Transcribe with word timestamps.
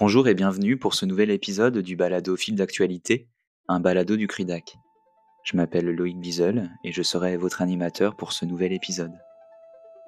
Bonjour 0.00 0.28
et 0.28 0.34
bienvenue 0.34 0.78
pour 0.78 0.94
ce 0.94 1.04
nouvel 1.04 1.30
épisode 1.30 1.76
du 1.76 1.94
balado 1.94 2.34
fil 2.34 2.54
d'actualité, 2.54 3.28
un 3.68 3.80
balado 3.80 4.16
du 4.16 4.26
CRIDAC. 4.26 4.78
Je 5.44 5.58
m'appelle 5.58 5.90
Loïc 5.90 6.18
Bizel 6.18 6.70
et 6.84 6.90
je 6.90 7.02
serai 7.02 7.36
votre 7.36 7.60
animateur 7.60 8.16
pour 8.16 8.32
ce 8.32 8.46
nouvel 8.46 8.72
épisode. 8.72 9.12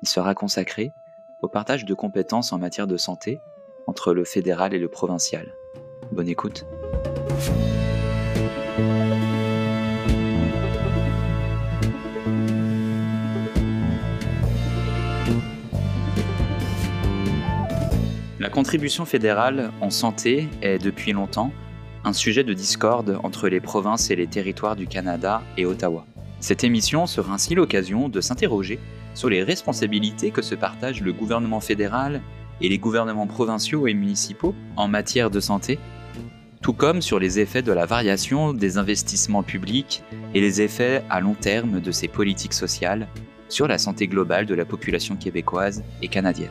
Il 0.03 0.09
sera 0.09 0.35
consacré 0.35 0.89
au 1.43 1.49
partage 1.49 1.85
de 1.85 1.93
compétences 1.93 2.55
en 2.55 2.59
matière 2.59 2.87
de 2.87 2.97
santé 2.97 3.39
entre 3.87 4.15
le 4.15 4.25
fédéral 4.25 4.73
et 4.73 4.79
le 4.79 4.89
provincial. 4.89 5.53
Bonne 6.11 6.29
écoute. 6.29 6.65
La 18.43 18.49
contribution 18.49 19.05
fédérale 19.05 19.71
en 19.81 19.91
santé 19.91 20.49
est 20.63 20.83
depuis 20.83 21.13
longtemps 21.13 21.53
un 22.03 22.13
sujet 22.13 22.43
de 22.43 22.53
discorde 22.53 23.21
entre 23.23 23.49
les 23.49 23.61
provinces 23.61 24.11
et 24.11 24.17
les 24.17 24.27
territoires 24.27 24.75
du 24.75 24.89
Canada 24.89 25.43
et 25.57 25.65
Ottawa. 25.65 26.05
Cette 26.41 26.65
émission 26.65 27.07
sera 27.07 27.35
ainsi 27.35 27.55
l'occasion 27.55 28.09
de 28.09 28.21
s'interroger 28.21 28.81
sur 29.15 29.29
les 29.29 29.45
responsabilités 29.45 30.33
que 30.33 30.43
se 30.43 30.57
partagent 30.57 31.03
le 31.03 31.13
gouvernement 31.13 31.61
fédéral 31.61 32.21
et 32.61 32.69
les 32.69 32.79
gouvernements 32.79 33.29
provinciaux 33.29 33.87
et 33.87 33.95
municipaux 33.95 34.57
en 34.75 34.89
matière 34.89 35.31
de 35.31 35.39
santé, 35.39 35.79
tout 36.63 36.73
comme 36.73 37.01
sur 37.01 37.21
les 37.21 37.39
effets 37.39 37.63
de 37.63 37.71
la 37.71 37.87
variation 37.87 38.53
des 38.53 38.77
investissements 38.77 39.45
publics 39.45 40.03
et 40.35 40.41
les 40.41 40.63
effets 40.63 41.05
à 41.11 41.21
long 41.21 41.35
terme 41.35 41.81
de 41.81 41.93
ces 41.93 42.09
politiques 42.09 42.55
sociales 42.55 43.07
sur 43.49 43.69
la 43.69 43.79
santé 43.79 44.09
globale 44.09 44.47
de 44.47 44.55
la 44.57 44.65
population 44.65 45.15
québécoise 45.15 45.85
et 46.03 46.09
canadienne. 46.09 46.51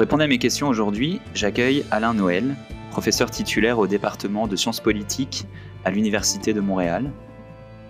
Répondre 0.00 0.22
à 0.22 0.26
mes 0.26 0.38
questions 0.38 0.66
aujourd'hui, 0.68 1.20
j'accueille 1.34 1.84
Alain 1.90 2.14
Noël, 2.14 2.56
professeur 2.90 3.30
titulaire 3.30 3.78
au 3.78 3.86
département 3.86 4.48
de 4.48 4.56
sciences 4.56 4.80
politiques 4.80 5.44
à 5.84 5.90
l'Université 5.90 6.54
de 6.54 6.60
Montréal. 6.60 7.12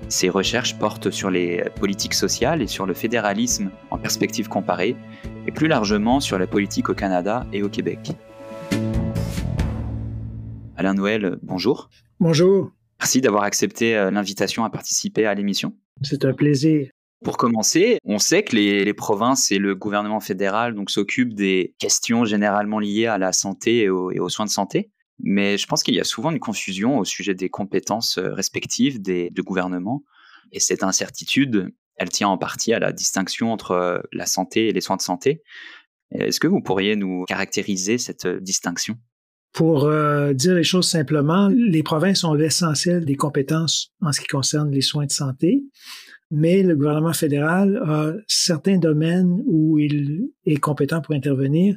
Ses 0.09 0.29
recherches 0.29 0.77
portent 0.77 1.13
sur 1.13 1.31
les 1.31 1.63
politiques 1.79 2.15
sociales 2.15 2.63
et 2.63 2.67
sur 2.67 2.85
le 2.85 2.95
fédéralisme 2.95 3.71
en 3.93 3.99
perspective 3.99 4.49
comparée, 4.49 4.97
et 5.47 5.53
plus 5.53 5.69
largement 5.69 6.19
sur 6.19 6.37
la 6.37 6.49
politique 6.49 6.89
au 6.89 6.95
Canada 6.95 7.47
et 7.53 7.63
au 7.63 7.69
Québec. 7.69 8.11
Alain 10.77 10.95
Noël, 10.95 11.39
bonjour. 11.45 11.91
Bonjour. 12.19 12.73
Merci 12.99 13.21
d'avoir 13.21 13.45
accepté 13.45 13.97
euh, 13.97 14.11
l'invitation 14.11 14.65
à 14.65 14.71
participer 14.71 15.27
à 15.27 15.35
l'émission. 15.35 15.77
C'est 16.03 16.25
un 16.25 16.33
plaisir. 16.33 16.91
Pour 17.23 17.37
commencer, 17.37 17.99
on 18.05 18.19
sait 18.19 18.43
que 18.45 18.57
les, 18.57 18.95
provinces 18.95 19.53
et 19.53 19.59
le 19.59 19.75
gouvernement 19.75 20.21
fédéral 20.21 20.75
donc 20.75 20.91
s'occupent 20.91 21.35
des 21.35 21.75
questions 21.79 22.25
généralement 22.25 22.79
liées 22.79 23.07
à 23.07 23.19
la 23.19 23.33
santé 23.33 23.81
et 23.81 23.91
aux, 23.91 24.29
soins 24.31 24.47
de 24.47 24.51
santé. 24.51 24.91
Mais 25.23 25.59
je 25.59 25.67
pense 25.67 25.83
qu'il 25.83 25.95
y 25.95 26.01
a 26.01 26.05
souvent 26.05 26.31
une 26.31 26.41
confusion 26.41 26.99
au 26.99 27.05
sujet 27.05 27.35
des 27.35 27.51
compétences 27.51 28.17
euh, 28.17 28.33
respectives 28.33 29.03
des 29.03 29.29
deux 29.31 29.43
gouvernements. 29.43 30.03
Et 30.51 30.61
cette 30.61 30.83
incertitude, 30.83 31.75
elle 31.97 32.09
tient 32.09 32.29
en 32.29 32.39
partie 32.39 32.73
à 32.73 32.79
la 32.79 32.91
distinction 32.91 33.53
entre 33.53 33.73
euh, 33.73 33.99
la 34.15 34.25
santé 34.25 34.69
et 34.69 34.73
les 34.73 34.81
soins 34.81 34.97
de 34.97 35.03
santé. 35.03 35.43
Est-ce 36.13 36.41
que 36.41 36.49
vous 36.49 36.63
pourriez 36.63 36.97
nous 36.97 37.25
caractériser 37.29 37.99
cette 37.99 38.25
euh, 38.25 38.41
distinction? 38.41 38.97
Pour 39.53 39.91
dire 40.33 40.55
les 40.55 40.63
choses 40.63 40.89
simplement, 40.89 41.49
les 41.49 41.83
provinces 41.83 42.23
ont 42.23 42.35
l'essentiel 42.35 43.05
des 43.05 43.17
compétences 43.17 43.93
en 44.01 44.13
ce 44.13 44.21
qui 44.21 44.29
concerne 44.29 44.71
les 44.71 44.81
soins 44.81 45.07
de 45.07 45.11
santé 45.11 45.65
mais 46.31 46.63
le 46.63 46.77
gouvernement 46.77 47.13
fédéral 47.13 47.77
a 47.85 48.13
certains 48.29 48.79
domaines 48.79 49.43
où 49.47 49.79
il 49.79 50.29
est 50.47 50.57
compétent 50.57 51.01
pour 51.01 51.15
intervenir, 51.15 51.77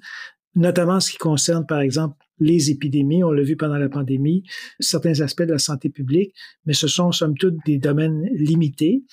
notamment 0.56 1.00
ce 1.00 1.12
qui 1.12 1.18
concerne, 1.18 1.66
par 1.66 1.82
exemple, 1.82 2.18
les 2.40 2.72
épidémies, 2.72 3.24
on 3.24 3.32
l'a 3.32 3.44
vu 3.44 3.56
pendant 3.56 3.78
la 3.78 3.90
pandémie, 3.90 4.44
certains 4.80 5.22
aspects 5.22 5.44
de 5.44 5.54
la 5.54 5.60
santé 5.60 5.90
publique, 5.90 6.34
mais 6.66 6.74
ce 6.74 6.88
sont 6.88 7.12
somme 7.12 7.38
toute 7.38 7.56
des 7.66 7.78
domaines 7.78 8.28
limités. 8.34 9.04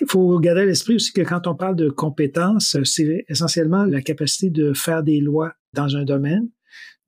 Il 0.00 0.06
faut 0.08 0.38
garder 0.38 0.62
à 0.62 0.66
l'esprit 0.66 0.96
aussi 0.96 1.12
que 1.12 1.22
quand 1.22 1.46
on 1.46 1.54
parle 1.54 1.76
de 1.76 1.88
compétences, 1.88 2.76
c'est 2.84 3.24
essentiellement 3.28 3.84
la 3.84 4.00
capacité 4.00 4.50
de 4.50 4.72
faire 4.72 5.02
des 5.02 5.20
lois 5.20 5.52
dans 5.74 5.96
un 5.96 6.04
domaine. 6.04 6.48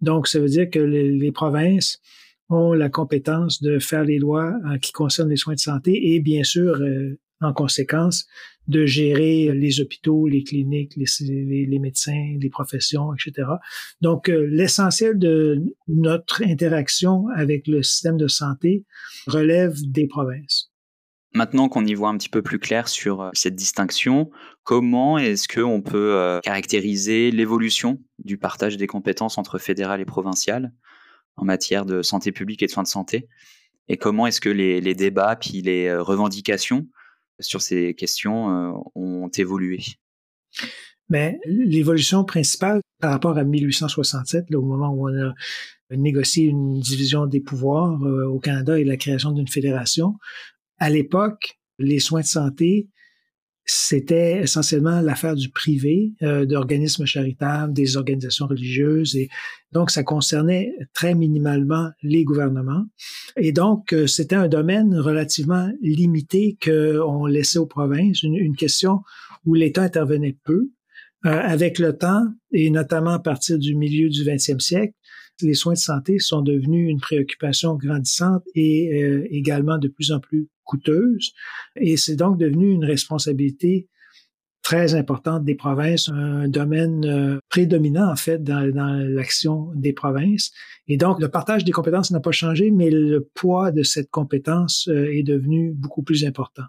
Donc, 0.01 0.29
ça 0.29 0.41
veut 0.41 0.49
dire 0.49 0.69
que 0.69 0.79
les, 0.79 1.33
provinces 1.33 2.01
ont 2.49 2.73
la 2.73 2.89
compétence 2.89 3.63
de 3.63 3.79
faire 3.79 4.05
les 4.05 4.19
lois 4.19 4.55
qui 4.83 4.93
concernent 4.93 5.31
les 5.31 5.37
soins 5.37 5.55
de 5.55 5.61
santé 5.61 6.15
et 6.15 6.21
bien 6.21 6.45
sûr 6.45 6.75
euh, 6.75 7.19
en 7.43 7.53
conséquence 7.53 8.27
de 8.69 8.87
gérer 8.87 9.53
les 9.53 9.81
hôpitaux, 9.81 10.29
les 10.29 10.45
cliniques, 10.45 10.95
les, 10.97 11.79
médecins, 11.79 12.37
les 12.39 12.51
professions, 12.51 13.13
etc. 13.15 13.49
Donc, 14.01 14.29
euh, 14.29 14.47
l'essentiel 14.51 15.19
de 15.19 15.63
notre 15.89 16.43
interaction 16.45 17.27
avec 17.35 17.67
le 17.67 17.83
système 17.83 18.17
de 18.17 18.29
santé 18.29 18.85
relève 19.27 19.75
des 19.85 20.07
provinces. 20.07 20.71
Maintenant 21.35 21.69
qu'on 21.69 21.85
y 21.87 21.95
voit 21.95 22.11
un 22.11 22.19
petit 22.19 22.29
peu 22.29 22.43
plus 22.43 22.59
clair 22.59 22.89
sur 22.89 23.23
euh, 23.23 23.31
cette 23.33 23.57
distinction, 23.57 24.31
comment 24.63 25.19
est-ce 25.19 25.49
qu'on 25.49 25.81
peut 25.81 26.15
euh, 26.15 26.41
caractériser 26.41 27.31
l'évolution 27.31 28.01
du 28.19 28.39
partage 28.39 28.77
des 28.77 28.87
compétences 28.87 29.39
entre 29.39 29.59
fédéral 29.59 30.01
et 30.01 30.05
provincial 30.05 30.73
en 31.37 31.45
matière 31.45 31.85
de 31.85 32.03
santé 32.03 32.31
publique 32.31 32.63
et 32.63 32.67
de 32.67 32.71
soins 32.71 32.83
de 32.85 32.89
santé? 32.89 33.29
Et 33.89 33.97
comment 33.97 34.29
est-ce 34.29 34.41
que 34.41 34.51
les, 34.51 34.81
les 34.81 34.95
débats 34.95 35.35
puis 35.35 35.63
les 35.63 35.93
revendications 35.97 36.87
sur 37.41 37.63
ces 37.63 37.95
questions 37.95 38.51
euh, 38.51 38.73
ont 38.95 39.29
évolué? 39.29 39.81
Mais 41.09 41.39
l'évolution 41.45 42.25
principale 42.25 42.81
par 43.01 43.11
rapport 43.11 43.37
à 43.37 43.45
1867, 43.45 44.55
au 44.55 44.63
moment 44.63 44.91
où 44.95 45.09
on 45.09 45.29
a 45.29 45.35
négocié 45.91 46.47
une 46.47 46.81
division 46.81 47.27
des 47.27 47.41
pouvoirs 47.41 48.03
euh, 48.03 48.27
au 48.27 48.39
Canada 48.39 48.79
et 48.79 48.85
la 48.85 48.97
création 48.97 49.33
d'une 49.33 49.49
fédération, 49.49 50.15
à 50.79 50.89
l'époque, 50.89 51.59
les 51.79 51.99
soins 51.99 52.23
de 52.23 52.27
santé 52.27 52.89
c'était 53.65 54.41
essentiellement 54.43 55.01
l'affaire 55.01 55.37
du 55.37 55.49
privé, 55.49 56.13
euh, 56.23 56.45
d'organismes 56.45 57.07
charitables, 57.07 57.73
des 57.73 57.97
organisations 57.97 58.47
religieuses, 58.47 59.15
et 59.17 59.29
donc 59.71 59.91
ça 59.91 60.03
concernait 60.03 60.75
très 60.95 61.15
minimalement 61.15 61.91
les 62.03 62.25
gouvernements. 62.25 62.85
Et 63.37 63.53
donc 63.53 63.93
euh, 63.93 64.07
c'était 64.07 64.35
un 64.35 64.49
domaine 64.49 64.97
relativement 64.97 65.71
limité 65.81 66.59
qu'on 66.63 67.27
laissait 67.27 67.59
aux 67.59 67.67
provinces, 67.67 68.23
une, 68.23 68.57
question 68.57 69.01
où 69.45 69.55
l'État 69.55 69.83
intervenait 69.83 70.37
peu. 70.45 70.71
Euh, 71.25 71.31
avec 71.31 71.79
le 71.79 71.97
temps, 71.97 72.25
et 72.53 72.69
notamment 72.69 73.13
à 73.13 73.21
partir 73.21 73.57
du 73.57 73.77
milieu 73.77 74.09
du 74.09 74.25
20e 74.25 74.59
siècle, 74.59 74.93
les 75.43 75.55
soins 75.55 75.75
de 75.75 75.79
santé 75.79 76.19
sont 76.19 76.43
devenus 76.43 76.91
une 76.91 77.01
préoccupation 77.01 77.75
grandissante 77.77 78.45
et 78.55 79.03
euh, 79.03 79.27
également 79.31 79.79
de 79.79 79.89
plus 79.89 80.13
en 80.13 80.21
plus 80.21 80.49
coûteuse. 80.65 81.33
Et 81.77 81.97
c'est 81.97 82.17
donc 82.17 82.39
devenu 82.39 82.71
une 82.71 82.85
responsabilité 82.85 83.89
très 84.63 84.95
importante 84.95 85.45
des 85.45 85.57
provinces, 85.57 86.09
un 86.09 86.49
domaine 86.49 87.05
euh, 87.05 87.39
prédominant 87.49 88.11
en 88.11 88.17
fait 88.17 88.43
dans, 88.43 88.61
l'action 88.61 89.73
des 89.75 89.93
provinces. 89.93 90.53
Et 90.89 90.97
donc 90.97 91.21
le 91.21 91.29
partage 91.29 91.65
des 91.65 91.73
compétences 91.73 92.11
n'a 92.11 92.21
pas 92.21 92.33
changé, 92.33 92.71
mais 92.71 92.91
le 92.91 93.29
poids 93.35 93.73
de 93.73 93.83
cette 93.83 94.11
compétence 94.11 94.89
euh, 94.89 95.13
est 95.13 95.25
devenu 95.25 95.73
beaucoup 95.73 96.03
plus 96.03 96.25
important. 96.25 96.65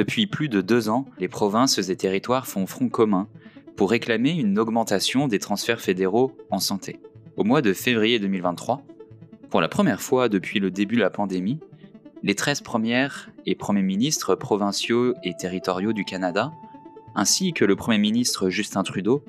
Depuis 0.00 0.26
plus 0.26 0.48
de 0.48 0.62
deux 0.62 0.88
ans, 0.88 1.04
les 1.18 1.28
provinces 1.28 1.76
et 1.76 1.94
territoires 1.94 2.46
font 2.46 2.66
front 2.66 2.88
commun 2.88 3.28
pour 3.76 3.90
réclamer 3.90 4.30
une 4.30 4.58
augmentation 4.58 5.28
des 5.28 5.38
transferts 5.38 5.82
fédéraux 5.82 6.34
en 6.50 6.58
santé. 6.58 7.00
Au 7.36 7.44
mois 7.44 7.60
de 7.60 7.74
février 7.74 8.18
2023, 8.18 8.80
pour 9.50 9.60
la 9.60 9.68
première 9.68 10.00
fois 10.00 10.30
depuis 10.30 10.58
le 10.58 10.70
début 10.70 10.96
de 10.96 11.02
la 11.02 11.10
pandémie, 11.10 11.58
les 12.22 12.34
13 12.34 12.62
premières 12.62 13.28
et 13.44 13.54
premiers 13.54 13.82
ministres 13.82 14.34
provinciaux 14.36 15.12
et 15.22 15.34
territoriaux 15.34 15.92
du 15.92 16.06
Canada, 16.06 16.50
ainsi 17.14 17.52
que 17.52 17.66
le 17.66 17.76
Premier 17.76 17.98
ministre 17.98 18.48
Justin 18.48 18.84
Trudeau, 18.84 19.22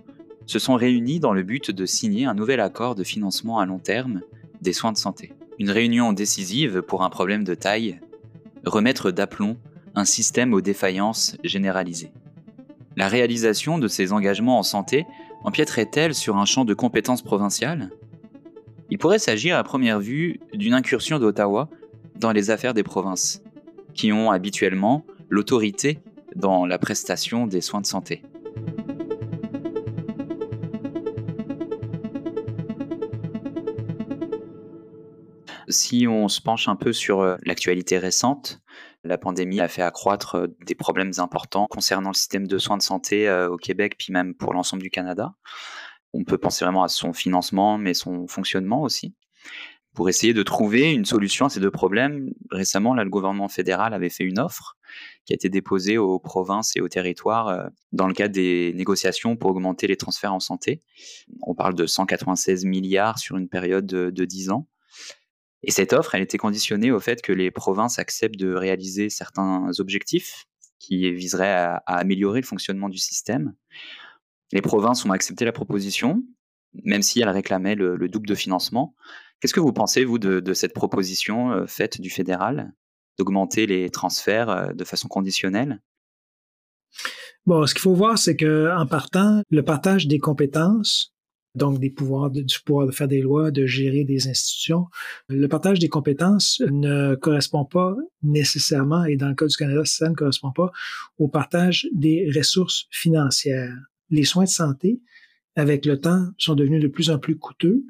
se 0.45 0.57
sont 0.57 0.75
réunis 0.75 1.19
dans 1.19 1.33
le 1.33 1.43
but 1.43 1.69
de 1.69 1.85
signer 1.85 2.23
un 2.23 2.33
nouvel 2.33 2.61
accord 2.61 2.95
de 2.95 3.03
financement 3.03 3.59
à 3.59 3.65
long 3.65 3.79
terme 3.79 4.21
des 4.61 4.71
soins 4.71 4.93
de 4.93 4.97
santé. 4.97 5.33
Une 5.59 5.69
réunion 5.69 6.13
décisive 6.13 6.81
pour 6.81 7.03
un 7.03 7.09
problème 7.09 7.43
de 7.43 7.55
taille, 7.55 7.99
remettre 8.65 9.11
d'aplomb 9.11 9.57
un 9.95 10.05
système 10.05 10.53
aux 10.53 10.61
défaillances 10.61 11.37
généralisées. 11.43 12.11
La 12.97 13.07
réalisation 13.07 13.77
de 13.77 13.87
ces 13.87 14.11
engagements 14.11 14.59
en 14.59 14.63
santé 14.63 15.05
empiéterait-elle 15.43 16.13
sur 16.13 16.37
un 16.37 16.45
champ 16.45 16.65
de 16.65 16.73
compétences 16.73 17.21
provinciales? 17.21 17.89
Il 18.89 18.97
pourrait 18.97 19.19
s'agir 19.19 19.57
à 19.57 19.63
première 19.63 19.99
vue 19.99 20.39
d'une 20.53 20.73
incursion 20.73 21.17
d'Ottawa 21.19 21.69
dans 22.15 22.31
les 22.31 22.51
affaires 22.51 22.73
des 22.73 22.83
provinces, 22.83 23.41
qui 23.93 24.11
ont 24.11 24.31
habituellement 24.31 25.05
l'autorité 25.29 25.99
dans 26.35 26.65
la 26.65 26.77
prestation 26.77 27.47
des 27.47 27.61
soins 27.61 27.81
de 27.81 27.85
santé. 27.85 28.21
Si 35.69 36.05
on 36.05 36.27
se 36.27 36.41
penche 36.41 36.67
un 36.67 36.75
peu 36.75 36.91
sur 36.91 37.21
euh, 37.21 37.37
l'actualité 37.43 37.97
récente, 37.97 38.59
la 39.03 39.17
pandémie 39.17 39.59
a 39.59 39.67
fait 39.67 39.81
accroître 39.81 40.35
euh, 40.35 40.47
des 40.65 40.75
problèmes 40.75 41.13
importants 41.17 41.67
concernant 41.67 42.09
le 42.09 42.15
système 42.15 42.47
de 42.47 42.57
soins 42.57 42.77
de 42.77 42.83
santé 42.83 43.27
euh, 43.27 43.49
au 43.49 43.57
Québec, 43.57 43.95
puis 43.97 44.13
même 44.13 44.35
pour 44.35 44.53
l'ensemble 44.53 44.83
du 44.83 44.89
Canada. 44.89 45.33
On 46.13 46.23
peut 46.23 46.37
penser 46.37 46.65
vraiment 46.65 46.83
à 46.83 46.89
son 46.89 47.13
financement, 47.13 47.77
mais 47.77 47.93
son 47.93 48.27
fonctionnement 48.27 48.81
aussi. 48.81 49.15
Pour 49.93 50.07
essayer 50.07 50.33
de 50.33 50.43
trouver 50.43 50.91
une 50.93 51.03
solution 51.03 51.47
à 51.47 51.49
ces 51.49 51.59
deux 51.59 51.71
problèmes, 51.71 52.29
récemment, 52.49 52.93
là, 52.93 53.03
le 53.03 53.09
gouvernement 53.09 53.49
fédéral 53.49 53.93
avait 53.93 54.09
fait 54.09 54.23
une 54.23 54.39
offre 54.39 54.77
qui 55.25 55.33
a 55.33 55.35
été 55.35 55.49
déposée 55.49 55.97
aux 55.97 56.17
provinces 56.17 56.73
et 56.77 56.81
aux 56.81 56.87
territoires 56.87 57.69
dans 57.91 58.07
le 58.07 58.13
cadre 58.13 58.33
des 58.33 58.71
négociations 58.73 59.35
pour 59.35 59.51
augmenter 59.51 59.87
les 59.87 59.97
transferts 59.97 60.33
en 60.33 60.39
santé. 60.39 60.81
On 61.41 61.55
parle 61.55 61.75
de 61.75 61.85
196 61.85 62.63
milliards 62.63 63.19
sur 63.19 63.35
une 63.35 63.49
période 63.49 63.85
de, 63.85 64.11
de 64.11 64.23
10 64.23 64.51
ans. 64.51 64.65
Et 65.63 65.71
cette 65.71 65.93
offre, 65.93 66.15
elle 66.15 66.23
était 66.23 66.37
conditionnée 66.37 66.91
au 66.91 66.99
fait 66.99 67.21
que 67.21 67.31
les 67.31 67.51
provinces 67.51 67.99
acceptent 67.99 68.39
de 68.39 68.53
réaliser 68.53 69.09
certains 69.09 69.69
objectifs 69.77 70.45
qui 70.79 71.11
viseraient 71.11 71.53
à, 71.53 71.75
améliorer 71.85 72.41
le 72.41 72.45
fonctionnement 72.45 72.89
du 72.89 72.97
système. 72.97 73.53
Les 74.51 74.61
provinces 74.61 75.05
ont 75.05 75.11
accepté 75.11 75.45
la 75.45 75.51
proposition, 75.51 76.23
même 76.83 77.03
si 77.03 77.21
elles 77.21 77.29
réclamaient 77.29 77.75
le, 77.75 78.09
double 78.09 78.27
de 78.27 78.35
financement. 78.35 78.95
Qu'est-ce 79.39 79.53
que 79.53 79.59
vous 79.59 79.73
pensez, 79.73 80.03
vous, 80.03 80.17
de, 80.17 80.53
cette 80.53 80.73
proposition 80.73 81.51
euh, 81.51 81.65
faite 81.67 82.01
du 82.01 82.09
fédéral 82.09 82.73
d'augmenter 83.17 83.67
les 83.67 83.89
transferts 83.89 84.49
euh, 84.49 84.73
de 84.73 84.83
façon 84.83 85.07
conditionnelle? 85.07 85.81
Bon, 87.45 87.65
ce 87.65 87.73
qu'il 87.73 87.81
faut 87.81 87.93
voir, 87.93 88.17
c'est 88.17 88.35
que 88.35 88.71
en 88.75 88.85
partant, 88.85 89.41
le 89.49 89.63
partage 89.63 90.07
des 90.07 90.19
compétences 90.19 91.10
donc 91.55 91.79
des 91.79 91.89
pouvoirs 91.89 92.31
du 92.31 92.45
pouvoir 92.65 92.87
de 92.87 92.91
faire 92.91 93.07
des 93.07 93.21
lois, 93.21 93.51
de 93.51 93.65
gérer 93.65 94.03
des 94.03 94.27
institutions. 94.27 94.87
Le 95.27 95.47
partage 95.47 95.79
des 95.79 95.89
compétences 95.89 96.61
ne 96.71 97.15
correspond 97.15 97.65
pas 97.65 97.95
nécessairement, 98.23 99.03
et 99.05 99.17
dans 99.17 99.29
le 99.29 99.35
cas 99.35 99.47
du 99.47 99.55
Canada, 99.55 99.83
ça 99.85 100.09
ne 100.09 100.15
correspond 100.15 100.51
pas 100.51 100.71
au 101.17 101.27
partage 101.27 101.87
des 101.93 102.29
ressources 102.35 102.87
financières. 102.89 103.75
Les 104.09 104.23
soins 104.23 104.45
de 104.45 104.49
santé, 104.49 105.01
avec 105.55 105.85
le 105.85 105.99
temps, 105.99 106.27
sont 106.37 106.55
devenus 106.55 106.81
de 106.81 106.87
plus 106.87 107.09
en 107.09 107.19
plus 107.19 107.37
coûteux, 107.37 107.83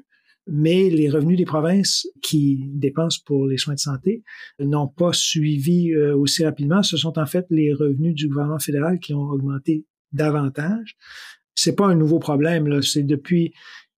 mais 0.48 0.90
les 0.90 1.08
revenus 1.08 1.38
des 1.38 1.44
provinces 1.44 2.08
qui 2.20 2.68
dépensent 2.74 3.20
pour 3.24 3.46
les 3.46 3.58
soins 3.58 3.74
de 3.74 3.78
santé 3.78 4.24
n'ont 4.58 4.88
pas 4.88 5.12
suivi 5.12 5.92
euh, 5.92 6.16
aussi 6.16 6.44
rapidement. 6.44 6.82
Ce 6.82 6.96
sont 6.96 7.16
en 7.16 7.26
fait 7.26 7.46
les 7.50 7.72
revenus 7.72 8.14
du 8.14 8.26
gouvernement 8.26 8.58
fédéral 8.58 8.98
qui 8.98 9.14
ont 9.14 9.30
augmenté 9.30 9.84
davantage 10.12 10.96
c'est 11.54 11.74
pas 11.74 11.86
un 11.86 11.94
nouveau 11.94 12.18
problème. 12.18 12.82
C'est 12.82 13.02
depuis 13.02 13.52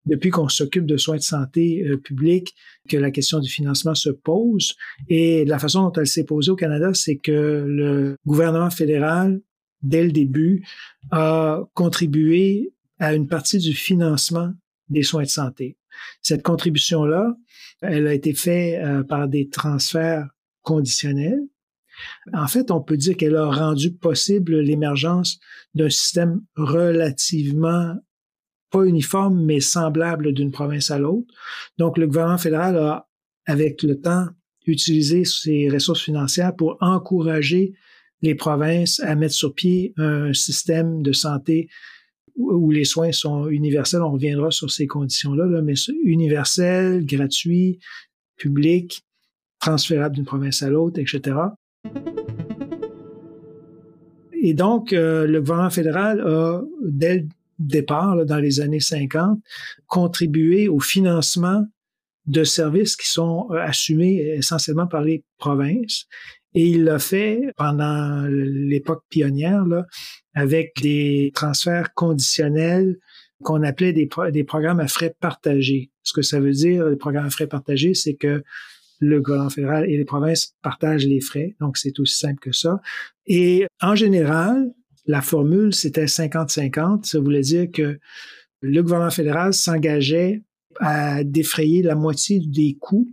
depuis 0.07 0.31
qu'on 0.31 0.49
s'occupe 0.49 0.87
de 0.87 0.97
soins 0.97 1.17
de 1.17 1.23
santé 1.23 1.83
euh, 1.87 1.97
publics 1.97 2.55
que 2.89 2.97
la 2.97 3.11
question 3.11 3.39
du 3.39 3.49
financement 3.49 3.95
se 3.95 4.11
pose. 4.11 4.75
Et 5.09 5.45
la 5.45 5.59
façon 5.59 5.83
dont 5.83 5.93
elle 5.93 6.07
s'est 6.07 6.25
posée 6.25 6.51
au 6.51 6.57
Canada, 6.57 6.93
c'est 6.95 7.17
que 7.17 7.65
le 7.67 8.17
gouvernement 8.27 8.71
fédéral, 8.71 9.41
dès 9.83 10.05
le 10.05 10.13
début, 10.13 10.63
a 11.11 11.63
contribué 11.75 12.73
à 12.99 13.15
une 13.15 13.29
partie 13.29 13.59
du 13.59 13.73
financement 13.73 14.53
des 14.89 15.03
soins 15.03 15.23
de 15.23 15.29
santé. 15.29 15.79
Cette 16.21 16.43
contribution-là, 16.43 17.35
elle 17.81 18.07
a 18.07 18.15
été 18.15 18.35
faite 18.35 18.83
euh, 18.85 19.03
par 19.05 19.29
des 19.29 19.49
transferts 19.49 20.29
conditionnels 20.63 21.41
en 22.33 22.47
fait, 22.47 22.71
on 22.71 22.81
peut 22.81 22.97
dire 22.97 23.17
qu'elle 23.17 23.37
a 23.37 23.51
rendu 23.51 23.93
possible 23.93 24.59
l'émergence 24.61 25.39
d'un 25.75 25.91
système 25.91 26.43
relativement 26.57 27.95
pas 28.71 28.85
uniforme, 28.85 29.45
mais 29.45 29.61
semblable 29.61 30.33
d'une 30.33 30.51
province 30.51 30.91
à 30.91 30.99
l'autre. 30.99 31.33
Donc, 31.79 31.97
le 31.97 32.07
gouvernement 32.07 32.39
fédéral 32.39 32.77
a, 32.77 33.09
avec 33.47 33.83
le 33.83 34.01
temps, 34.01 34.27
utilisé 34.67 35.25
ses 35.25 35.69
ressources 35.69 36.03
financières 36.03 36.57
pour 36.57 36.77
encourager 36.81 37.75
les 38.23 38.35
provinces 38.35 39.01
à 39.01 39.15
mettre 39.15 39.35
sur 39.35 39.55
pied 39.55 39.93
un 39.97 40.33
système 40.33 41.03
de 41.03 41.13
santé 41.13 41.69
où 42.37 42.71
les 42.71 42.85
soins 42.85 43.13
sont 43.13 43.49
universels. 43.49 44.03
On 44.03 44.13
reviendra 44.13 44.51
sur 44.51 44.71
ces 44.71 44.87
conditions-là, 44.87 45.47
là, 45.47 45.63
mais 45.63 45.75
universel, 46.03 47.05
gratuit, 47.05 47.79
public, 48.37 49.05
transférable 49.61 50.17
d'une 50.17 50.25
province 50.25 50.63
à 50.63 50.71
l'autre, 50.71 50.99
etc. 50.99 51.37
Et 54.47 54.53
donc, 54.53 54.93
euh, 54.93 55.27
le 55.27 55.41
gouvernement 55.41 55.71
fédéral 55.71 56.21
a, 56.21 56.61
dès 56.83 57.21
le 57.21 57.29
départ, 57.59 58.27
dans 58.27 58.37
les 58.37 58.61
années 58.61 58.79
50, 58.79 59.41
contribué 59.87 60.69
au 60.69 60.81
financement 60.81 61.65
de 62.27 62.45
services 62.45 62.95
qui 62.95 63.09
sont 63.09 63.49
euh, 63.53 63.57
assumés 63.57 64.17
essentiellement 64.37 64.87
par 64.87 65.01
les 65.01 65.25
provinces. 65.39 66.05
Et 66.53 66.67
il 66.69 66.85
l'a 66.85 66.99
fait 66.99 67.41
pendant 67.57 68.27
l'époque 68.29 69.03
pionnière, 69.09 69.65
là, 69.65 69.87
avec 70.35 70.75
des 70.83 71.33
transferts 71.35 71.95
conditionnels 71.95 72.99
qu'on 73.43 73.63
appelait 73.63 73.95
des, 73.95 74.11
des 74.31 74.45
programmes 74.45 74.81
à 74.81 74.89
frais 74.89 75.15
partagés. 75.21 75.91
Ce 76.03 76.13
que 76.13 76.21
ça 76.21 76.39
veut 76.39 76.53
dire, 76.53 76.85
les 76.85 76.97
programmes 76.97 77.25
à 77.25 77.31
frais 77.31 77.47
partagés, 77.47 77.95
c'est 77.95 78.15
que 78.15 78.45
le 79.01 79.21
gouvernement 79.21 79.51
fédéral 79.51 79.89
et 79.89 79.97
les 79.97 80.05
provinces 80.05 80.55
partagent 80.63 81.07
les 81.07 81.21
frais. 81.21 81.55
Donc, 81.61 81.77
c'est 81.77 81.99
aussi 81.99 82.17
simple 82.17 82.41
que 82.41 82.53
ça. 82.53 82.81
Et 83.27 83.67
en 83.81 83.95
général, 83.95 84.73
la 85.07 85.21
formule, 85.21 85.75
c'était 85.75 86.07
50-50. 86.07 87.05
Ça 87.05 87.19
voulait 87.19 87.41
dire 87.41 87.71
que 87.73 87.99
le 88.61 88.83
gouvernement 88.83 89.11
fédéral 89.11 89.53
s'engageait 89.53 90.43
à 90.77 91.23
défrayer 91.25 91.83
la 91.83 91.95
moitié 91.95 92.41
des 92.41 92.77
coûts 92.81 93.09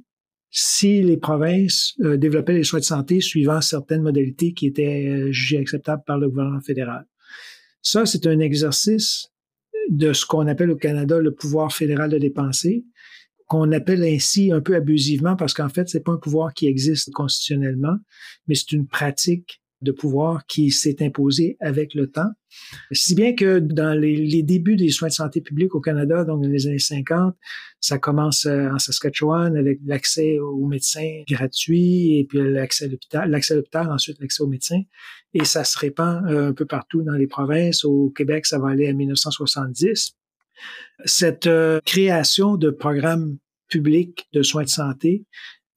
si 0.49 1.01
les 1.01 1.17
provinces 1.17 1.93
euh, 2.01 2.17
développaient 2.17 2.53
les 2.53 2.63
soins 2.63 2.79
de 2.79 2.85
santé 2.85 3.21
suivant 3.21 3.61
certaines 3.61 4.01
modalités 4.01 4.53
qui 4.53 4.67
étaient 4.67 5.07
euh, 5.07 5.31
jugées 5.31 5.59
acceptables 5.59 6.03
par 6.05 6.17
le 6.17 6.29
gouvernement 6.29 6.59
fédéral. 6.59 7.05
Ça, 7.81 8.05
c'est 8.05 8.27
un 8.27 8.39
exercice 8.39 9.29
de 9.89 10.13
ce 10.13 10.25
qu'on 10.25 10.47
appelle 10.47 10.71
au 10.71 10.75
Canada 10.75 11.19
le 11.19 11.33
pouvoir 11.33 11.73
fédéral 11.73 12.09
de 12.09 12.17
dépenser 12.17 12.83
qu'on 13.51 13.73
appelle 13.73 14.01
ainsi 14.05 14.53
un 14.53 14.61
peu 14.61 14.75
abusivement 14.75 15.35
parce 15.35 15.53
qu'en 15.53 15.67
fait, 15.67 15.89
c'est 15.89 16.05
pas 16.05 16.13
un 16.13 16.17
pouvoir 16.17 16.53
qui 16.53 16.67
existe 16.67 17.11
constitutionnellement, 17.11 17.97
mais 18.47 18.55
c'est 18.55 18.71
une 18.71 18.87
pratique 18.87 19.61
de 19.81 19.91
pouvoir 19.91 20.45
qui 20.45 20.71
s'est 20.71 21.03
imposée 21.03 21.57
avec 21.59 21.93
le 21.93 22.09
temps. 22.09 22.29
Si 22.93 23.13
bien 23.13 23.35
que 23.35 23.59
dans 23.59 23.93
les, 23.93 24.41
débuts 24.41 24.77
des 24.77 24.87
soins 24.87 25.09
de 25.09 25.13
santé 25.13 25.41
publics 25.41 25.75
au 25.75 25.81
Canada, 25.81 26.23
donc 26.23 26.43
dans 26.43 26.47
les 26.47 26.65
années 26.65 26.79
50, 26.79 27.35
ça 27.81 27.97
commence 27.97 28.45
euh, 28.45 28.69
en 28.71 28.79
Saskatchewan 28.79 29.57
avec 29.57 29.79
l'accès 29.85 30.39
aux 30.39 30.65
médecins 30.65 31.23
gratuits 31.27 32.19
et 32.19 32.23
puis 32.23 32.39
l'accès 32.41 32.85
à 32.85 32.87
l'hôpital, 32.87 33.29
l'accès 33.29 33.53
à 33.53 33.57
l'hôpital, 33.57 33.91
ensuite 33.91 34.17
l'accès 34.21 34.43
aux 34.43 34.47
médecins. 34.47 34.81
Et 35.33 35.43
ça 35.43 35.65
se 35.65 35.77
répand 35.77 36.25
euh, 36.25 36.51
un 36.51 36.53
peu 36.53 36.65
partout 36.65 37.01
dans 37.01 37.15
les 37.15 37.27
provinces. 37.27 37.83
Au 37.83 38.11
Québec, 38.11 38.45
ça 38.45 38.59
va 38.59 38.69
aller 38.69 38.87
à 38.87 38.93
1970. 38.93 40.15
Cette 41.05 41.47
euh, 41.47 41.79
création 41.85 42.55
de 42.55 42.69
programmes 42.69 43.37
publics 43.69 44.27
de 44.33 44.43
soins 44.43 44.63
de 44.63 44.69
santé, 44.69 45.25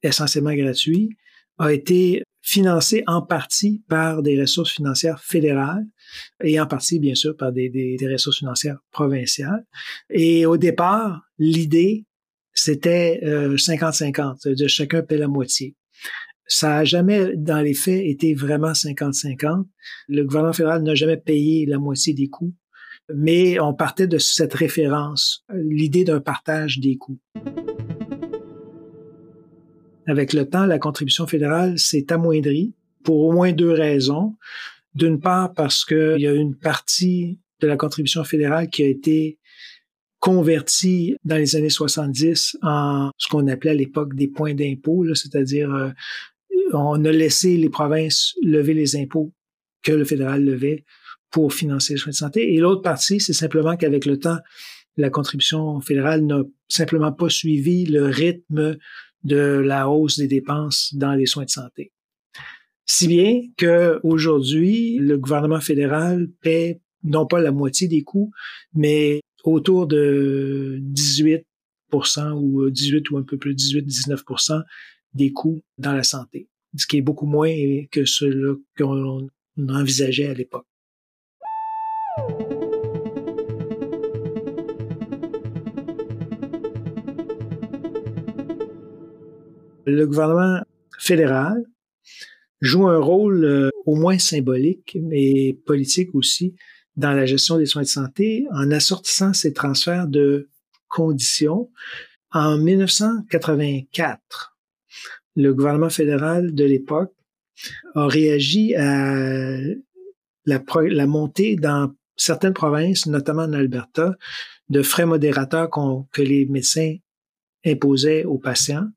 essentiellement 0.03 0.53
gratuits, 0.53 1.09
a 1.57 1.71
été 1.71 2.23
financée 2.41 3.03
en 3.07 3.23
partie 3.23 3.83
par 3.89 4.21
des 4.21 4.39
ressources 4.39 4.71
financières 4.71 5.19
fédérales 5.19 5.85
et 6.43 6.59
en 6.59 6.67
partie, 6.67 6.99
bien 6.99 7.15
sûr, 7.15 7.35
par 7.35 7.51
des, 7.51 7.97
ressources 8.11 8.37
financières 8.37 8.77
provinciales. 8.91 9.65
Et 10.11 10.45
au 10.45 10.57
départ, 10.57 11.21
l'idée, 11.39 12.05
c'était 12.53 13.19
50-50, 13.23 14.21
euh, 14.21 14.33
c'est-à-dire 14.39 14.69
chacun 14.69 15.01
paie 15.01 15.17
la 15.17 15.27
moitié. 15.27 15.75
Ça 16.47 16.69
n'a 16.69 16.83
jamais, 16.83 17.35
dans 17.35 17.61
les 17.61 17.73
faits, 17.73 18.05
été 18.05 18.35
vraiment 18.35 18.73
50-50. 18.73 19.65
Le 20.07 20.23
gouvernement 20.23 20.53
fédéral 20.53 20.83
n'a 20.83 20.93
jamais 20.93 21.17
payé 21.17 21.65
la 21.65 21.79
moitié 21.79 22.13
des 22.13 22.29
coûts 22.29 22.53
mais 23.13 23.59
on 23.59 23.73
partait 23.73 24.07
de 24.07 24.17
cette 24.17 24.53
référence, 24.53 25.45
l'idée 25.53 26.03
d'un 26.03 26.21
partage 26.21 26.79
des 26.79 26.97
coûts. 26.97 27.19
Avec 30.07 30.33
le 30.33 30.47
temps, 30.47 30.65
la 30.65 30.79
contribution 30.79 31.25
fédérale 31.25 31.79
s'est 31.79 32.11
amoindrie 32.11 32.73
pour 33.03 33.21
au 33.21 33.31
moins 33.31 33.51
deux 33.51 33.71
raisons. 33.71 34.35
D'une 34.93 35.19
part, 35.19 35.53
parce 35.53 35.83
qu'il 35.83 36.19
y 36.19 36.27
a 36.27 36.33
une 36.33 36.55
partie 36.55 37.39
de 37.59 37.67
la 37.67 37.75
contribution 37.75 38.23
fédérale 38.23 38.69
qui 38.69 38.83
a 38.83 38.87
été 38.87 39.39
convertie 40.19 41.15
dans 41.23 41.37
les 41.37 41.55
années 41.55 41.69
70 41.69 42.57
en 42.61 43.11
ce 43.17 43.27
qu'on 43.27 43.47
appelait 43.47 43.71
à 43.71 43.75
l'époque 43.75 44.15
des 44.15 44.27
points 44.27 44.53
d'impôt, 44.53 45.05
c'est-à-dire 45.13 45.73
euh, 45.73 45.89
on 46.73 47.03
a 47.05 47.11
laissé 47.11 47.57
les 47.57 47.69
provinces 47.69 48.33
lever 48.41 48.73
les 48.73 48.95
impôts 48.95 49.31
que 49.83 49.91
le 49.91 50.05
fédéral 50.05 50.43
levait 50.43 50.83
pour 51.35 51.53
financer 51.53 51.95
les 51.95 51.99
soins 51.99 52.11
de 52.11 52.15
santé. 52.15 52.53
Et 52.53 52.59
l'autre 52.59 52.81
partie, 52.81 53.19
c'est 53.19 53.33
simplement 53.33 53.75
qu'avec 53.75 54.05
le 54.05 54.17
temps, 54.17 54.37
la 54.95 55.09
contribution 55.09 55.81
fédérale 55.81 56.25
n'a 56.25 56.43
simplement 56.69 57.11
pas 57.11 57.27
suivi 57.27 57.85
le 57.85 58.05
rythme 58.05 58.77
de 59.25 59.35
la 59.35 59.89
hausse 59.89 60.17
des 60.17 60.29
dépenses 60.29 60.95
dans 60.95 61.13
les 61.13 61.25
soins 61.25 61.43
de 61.43 61.49
santé. 61.49 61.91
Si 62.85 63.09
bien 63.09 63.41
qu'aujourd'hui, 63.57 64.97
le 64.97 65.17
gouvernement 65.17 65.59
fédéral 65.59 66.29
paie 66.39 66.79
non 67.03 67.25
pas 67.25 67.41
la 67.41 67.51
moitié 67.51 67.89
des 67.89 68.03
coûts, 68.03 68.31
mais 68.73 69.19
autour 69.43 69.87
de 69.87 70.79
18% 70.93 71.43
ou 72.31 72.69
18 72.69 73.09
ou 73.09 73.17
un 73.17 73.23
peu 73.23 73.35
plus 73.35 73.55
18-19% 73.55 74.63
des 75.13 75.33
coûts 75.33 75.61
dans 75.77 75.91
la 75.91 76.03
santé, 76.03 76.47
ce 76.77 76.87
qui 76.87 76.95
est 76.95 77.01
beaucoup 77.01 77.27
moins 77.27 77.51
que 77.91 78.05
ce 78.05 78.57
qu'on 78.77 79.27
envisageait 79.57 80.27
à 80.27 80.33
l'époque. 80.33 80.65
Le 89.85 90.05
gouvernement 90.05 90.61
fédéral 90.99 91.63
joue 92.61 92.87
un 92.87 92.99
rôle 92.99 93.45
euh, 93.45 93.69
au 93.85 93.95
moins 93.95 94.17
symbolique, 94.17 94.97
mais 95.01 95.57
politique 95.65 96.15
aussi, 96.15 96.55
dans 96.95 97.11
la 97.11 97.25
gestion 97.25 97.57
des 97.57 97.65
soins 97.65 97.83
de 97.83 97.87
santé 97.87 98.45
en 98.51 98.71
assortissant 98.71 99.33
ces 99.33 99.53
transferts 99.53 100.07
de 100.07 100.49
conditions. 100.87 101.69
En 102.31 102.57
1984, 102.57 104.57
le 105.35 105.53
gouvernement 105.53 105.89
fédéral 105.89 106.55
de 106.55 106.63
l'époque 106.63 107.13
a 107.93 108.07
réagi 108.07 108.75
à 108.75 109.57
la, 110.45 110.63
la, 110.89 111.05
montée 111.05 111.55
dans 111.55 111.93
certaines 112.15 112.53
provinces, 112.53 113.05
notamment 113.05 113.43
en 113.43 113.53
Alberta, 113.53 114.15
de 114.69 114.81
frais 114.81 115.05
modérateurs 115.05 115.69
que 116.11 116.21
les 116.21 116.45
médecins 116.45 116.95
imposaient 117.65 118.23
aux 118.23 118.37
patients 118.37 118.87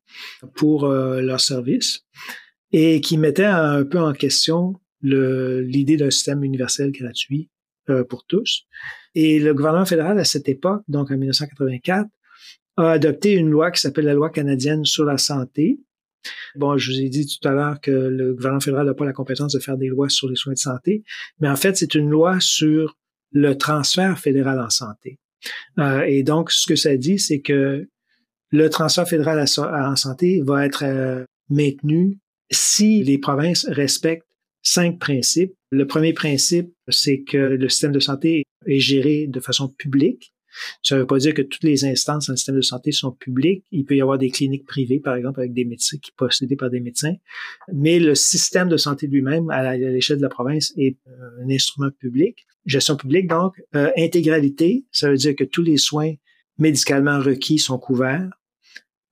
pour 0.54 0.84
euh, 0.84 1.20
leurs 1.20 1.40
services 1.40 2.04
et 2.72 3.00
qui 3.00 3.16
mettaient 3.16 3.44
un 3.44 3.84
peu 3.84 3.98
en 3.98 4.12
question 4.12 4.74
l'idée 5.02 5.96
d'un 5.96 6.10
système 6.10 6.44
universel 6.44 6.90
gratuit 6.90 7.50
euh, 7.88 8.04
pour 8.04 8.24
tous. 8.26 8.64
Et 9.14 9.38
le 9.38 9.54
gouvernement 9.54 9.86
fédéral, 9.86 10.18
à 10.18 10.24
cette 10.24 10.48
époque, 10.48 10.82
donc 10.88 11.10
en 11.10 11.16
1984, 11.16 12.08
a 12.76 12.90
adopté 12.90 13.32
une 13.32 13.48
loi 13.48 13.70
qui 13.70 13.80
s'appelle 13.80 14.04
la 14.04 14.14
loi 14.14 14.30
canadienne 14.30 14.84
sur 14.84 15.04
la 15.04 15.18
santé. 15.18 15.80
Bon, 16.56 16.76
je 16.76 16.92
vous 16.92 17.00
ai 17.00 17.08
dit 17.08 17.26
tout 17.26 17.48
à 17.48 17.52
l'heure 17.52 17.80
que 17.80 17.90
le 17.90 18.34
gouvernement 18.34 18.60
fédéral 18.60 18.86
n'a 18.86 18.94
pas 18.94 19.04
la 19.04 19.12
compétence 19.12 19.52
de 19.52 19.60
faire 19.60 19.76
des 19.76 19.88
lois 19.88 20.08
sur 20.08 20.28
les 20.28 20.36
soins 20.36 20.52
de 20.52 20.58
santé, 20.58 21.02
mais 21.40 21.48
en 21.48 21.56
fait, 21.56 21.76
c'est 21.76 21.94
une 21.94 22.10
loi 22.10 22.38
sur 22.40 22.96
le 23.32 23.56
transfert 23.56 24.18
fédéral 24.18 24.60
en 24.60 24.70
santé. 24.70 25.18
Euh, 25.78 26.02
et 26.02 26.22
donc, 26.22 26.50
ce 26.50 26.66
que 26.66 26.76
ça 26.76 26.96
dit, 26.96 27.18
c'est 27.18 27.40
que 27.40 27.88
le 28.50 28.70
transfert 28.70 29.08
fédéral 29.08 29.44
en 29.58 29.96
santé 29.96 30.42
va 30.44 30.64
être 30.64 30.84
euh, 30.84 31.24
maintenu 31.50 32.18
si 32.50 33.02
les 33.02 33.18
provinces 33.18 33.66
respectent 33.68 34.26
cinq 34.62 34.98
principes. 34.98 35.54
Le 35.70 35.86
premier 35.86 36.12
principe, 36.12 36.72
c'est 36.88 37.22
que 37.22 37.36
le 37.36 37.68
système 37.68 37.92
de 37.92 38.00
santé 38.00 38.44
est 38.66 38.80
géré 38.80 39.26
de 39.26 39.40
façon 39.40 39.68
publique. 39.68 40.32
Ça 40.82 40.96
ne 40.96 41.00
veut 41.00 41.06
pas 41.06 41.18
dire 41.18 41.34
que 41.34 41.42
toutes 41.42 41.62
les 41.62 41.84
instances 41.84 42.26
dans 42.26 42.32
le 42.32 42.36
système 42.36 42.56
de 42.56 42.62
santé 42.62 42.90
sont 42.90 43.12
publiques. 43.12 43.64
Il 43.70 43.84
peut 43.84 43.96
y 43.96 44.00
avoir 44.00 44.18
des 44.18 44.30
cliniques 44.30 44.66
privées, 44.66 44.98
par 44.98 45.14
exemple, 45.14 45.40
avec 45.40 45.52
des 45.52 45.64
médecins 45.64 45.98
qui 45.98 46.10
possédés 46.12 46.56
par 46.56 46.70
des 46.70 46.80
médecins. 46.80 47.14
Mais 47.72 48.00
le 48.00 48.14
système 48.14 48.68
de 48.68 48.76
santé 48.76 49.06
lui-même, 49.06 49.50
à 49.50 49.76
l'échelle 49.76 50.16
de 50.16 50.22
la 50.22 50.28
province, 50.30 50.72
est 50.76 50.96
euh, 51.06 51.44
un 51.44 51.50
instrument 51.50 51.90
public. 51.90 52.46
Gestion 52.64 52.96
publique, 52.96 53.28
donc, 53.28 53.54
euh, 53.76 53.90
intégralité, 53.96 54.84
ça 54.90 55.10
veut 55.10 55.16
dire 55.16 55.36
que 55.36 55.44
tous 55.44 55.62
les 55.62 55.76
soins 55.76 56.14
médicalement 56.58 57.20
requis 57.20 57.58
sont 57.58 57.78
couverts. 57.78 58.28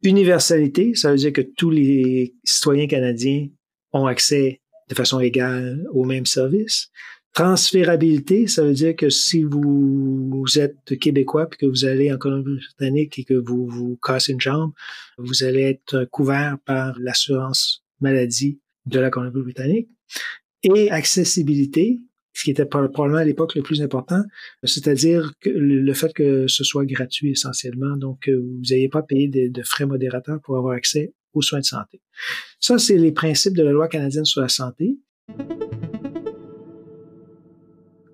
Universalité, 0.06 0.94
ça 0.94 1.10
veut 1.10 1.16
dire 1.16 1.32
que 1.32 1.40
tous 1.40 1.70
les 1.70 2.32
citoyens 2.44 2.86
canadiens 2.86 3.48
ont 3.92 4.06
accès 4.06 4.60
de 4.88 4.94
façon 4.94 5.18
égale 5.18 5.84
au 5.92 6.04
même 6.04 6.26
service. 6.26 6.90
Transférabilité, 7.32 8.46
ça 8.46 8.62
veut 8.62 8.72
dire 8.72 8.94
que 8.94 9.10
si 9.10 9.42
vous, 9.42 10.44
êtes 10.58 10.96
québécois 11.00 11.48
puis 11.48 11.58
que 11.58 11.66
vous 11.66 11.84
allez 11.84 12.12
en 12.12 12.18
Colombie-Britannique 12.18 13.18
et 13.18 13.24
que 13.24 13.34
vous 13.34 13.66
vous 13.66 13.98
cassez 14.00 14.32
une 14.32 14.40
jambe, 14.40 14.70
vous 15.18 15.42
allez 15.42 15.62
être 15.62 16.04
couvert 16.04 16.56
par 16.64 16.96
l'assurance 17.00 17.84
maladie 18.00 18.60
de 18.86 19.00
la 19.00 19.10
Colombie-Britannique. 19.10 19.88
Et 20.62 20.88
accessibilité, 20.92 21.98
ce 22.36 22.44
qui 22.44 22.50
était 22.50 22.66
probablement 22.66 23.16
à 23.16 23.24
l'époque 23.24 23.54
le 23.54 23.62
plus 23.62 23.80
important, 23.80 24.22
c'est-à-dire 24.62 25.32
que 25.40 25.48
le 25.48 25.94
fait 25.94 26.12
que 26.12 26.46
ce 26.48 26.64
soit 26.64 26.84
gratuit 26.84 27.30
essentiellement, 27.30 27.96
donc 27.96 28.28
vous 28.28 28.60
n'ayez 28.70 28.90
pas 28.90 29.02
payé 29.02 29.26
de, 29.28 29.48
de, 29.48 29.62
frais 29.62 29.86
modérateurs 29.86 30.38
pour 30.44 30.58
avoir 30.58 30.74
accès 30.74 31.14
aux 31.32 31.40
soins 31.40 31.60
de 31.60 31.64
santé. 31.64 32.02
Ça, 32.60 32.76
c'est 32.76 32.98
les 32.98 33.12
principes 33.12 33.56
de 33.56 33.62
la 33.62 33.72
loi 33.72 33.88
canadienne 33.88 34.26
sur 34.26 34.42
la 34.42 34.50
santé. 34.50 34.98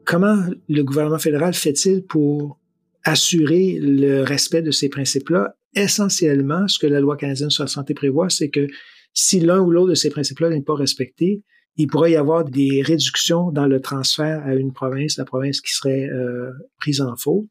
Comment 0.05 0.45
le 0.69 0.83
gouvernement 0.83 1.19
fédéral 1.19 1.53
fait-il 1.53 2.05
pour 2.05 2.61
assurer 3.03 3.79
le 3.81 4.23
respect 4.23 4.63
de 4.63 4.71
ces 4.71 4.89
principes-là? 4.89 5.57
Essentiellement, 5.75 6.69
ce 6.69 6.79
que 6.79 6.87
la 6.87 7.01
loi 7.01 7.17
canadienne 7.17 7.51
sur 7.51 7.65
la 7.65 7.69
santé 7.69 7.93
prévoit, 7.93 8.31
c'est 8.31 8.51
que 8.51 8.69
si 9.15 9.41
l'un 9.41 9.59
ou 9.59 9.73
l'autre 9.73 9.91
de 9.91 9.95
ces 9.97 10.11
principes-là 10.11 10.51
n'est 10.51 10.63
pas 10.63 10.77
respecté, 10.77 11.43
il 11.77 11.87
pourrait 11.87 12.13
y 12.13 12.17
avoir 12.17 12.45
des 12.45 12.83
réductions 12.83 13.51
dans 13.51 13.67
le 13.67 13.81
transfert 13.81 14.43
à 14.45 14.55
une 14.55 14.73
province, 14.73 15.17
la 15.17 15.25
province 15.25 15.61
qui 15.61 15.73
serait 15.73 16.09
euh, 16.09 16.51
prise 16.79 17.01
en 17.01 17.17
faute. 17.17 17.47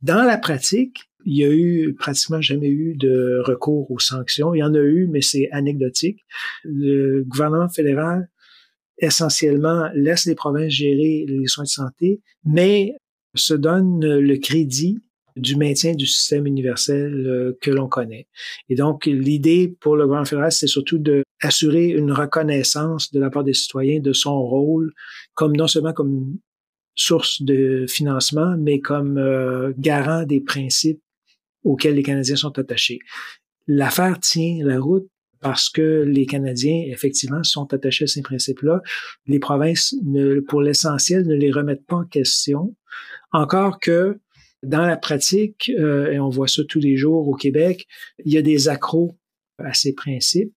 Dans 0.00 0.22
la 0.22 0.38
pratique, 0.38 1.10
il 1.24 1.36
y 1.36 1.44
a 1.44 1.50
eu 1.50 1.94
pratiquement 1.94 2.40
jamais 2.40 2.68
eu 2.68 2.96
de 2.96 3.42
recours 3.44 3.90
aux 3.90 3.98
sanctions. 3.98 4.54
Il 4.54 4.58
y 4.58 4.62
en 4.62 4.74
a 4.74 4.78
eu, 4.78 5.08
mais 5.08 5.20
c'est 5.20 5.48
anecdotique. 5.50 6.24
Le 6.64 7.24
gouvernement 7.24 7.68
fédéral 7.68 8.30
essentiellement 8.98 9.88
laisse 9.94 10.26
les 10.26 10.34
provinces 10.34 10.72
gérer 10.72 11.24
les 11.28 11.46
soins 11.46 11.64
de 11.64 11.68
santé, 11.68 12.20
mais 12.44 12.94
se 13.34 13.54
donne 13.54 14.00
le 14.04 14.36
crédit 14.38 15.00
du 15.38 15.56
maintien 15.56 15.94
du 15.94 16.06
système 16.06 16.46
universel 16.46 17.26
euh, 17.26 17.58
que 17.60 17.70
l'on 17.70 17.88
connaît. 17.88 18.26
Et 18.68 18.74
donc, 18.74 19.06
l'idée 19.06 19.74
pour 19.80 19.96
le 19.96 20.04
gouvernement 20.04 20.24
fédéral, 20.24 20.52
c'est 20.52 20.66
surtout 20.66 20.98
d'assurer 20.98 21.88
une 21.88 22.12
reconnaissance 22.12 23.12
de 23.12 23.20
la 23.20 23.30
part 23.30 23.44
des 23.44 23.54
citoyens 23.54 24.00
de 24.00 24.12
son 24.12 24.40
rôle, 24.40 24.92
comme 25.34 25.56
non 25.56 25.68
seulement 25.68 25.92
comme 25.92 26.38
source 26.94 27.42
de 27.42 27.86
financement, 27.88 28.56
mais 28.58 28.80
comme 28.80 29.18
euh, 29.18 29.72
garant 29.78 30.24
des 30.24 30.40
principes 30.40 31.00
auxquels 31.64 31.94
les 31.94 32.02
Canadiens 32.02 32.36
sont 32.36 32.58
attachés. 32.58 32.98
L'affaire 33.66 34.18
tient 34.20 34.58
la 34.64 34.80
route 34.80 35.08
parce 35.40 35.68
que 35.68 36.02
les 36.06 36.26
Canadiens, 36.26 36.84
effectivement, 36.88 37.42
sont 37.44 37.72
attachés 37.72 38.04
à 38.04 38.08
ces 38.08 38.22
principes-là. 38.22 38.82
Les 39.26 39.38
provinces, 39.38 39.94
pour 40.48 40.62
l'essentiel, 40.62 41.26
ne 41.26 41.34
les 41.34 41.52
remettent 41.52 41.86
pas 41.86 41.96
en 41.96 42.04
question. 42.04 42.74
Encore 43.32 43.78
que, 43.78 44.18
dans 44.62 44.86
la 44.86 44.96
pratique, 44.96 45.70
euh, 45.78 46.12
et 46.12 46.18
on 46.18 46.28
voit 46.28 46.48
ça 46.48 46.62
tous 46.64 46.80
les 46.80 46.96
jours 46.96 47.28
au 47.28 47.34
Québec, 47.34 47.86
il 48.24 48.32
y 48.32 48.38
a 48.38 48.42
des 48.42 48.68
accros 48.68 49.16
à 49.58 49.74
ces 49.74 49.92
principes 49.92 50.52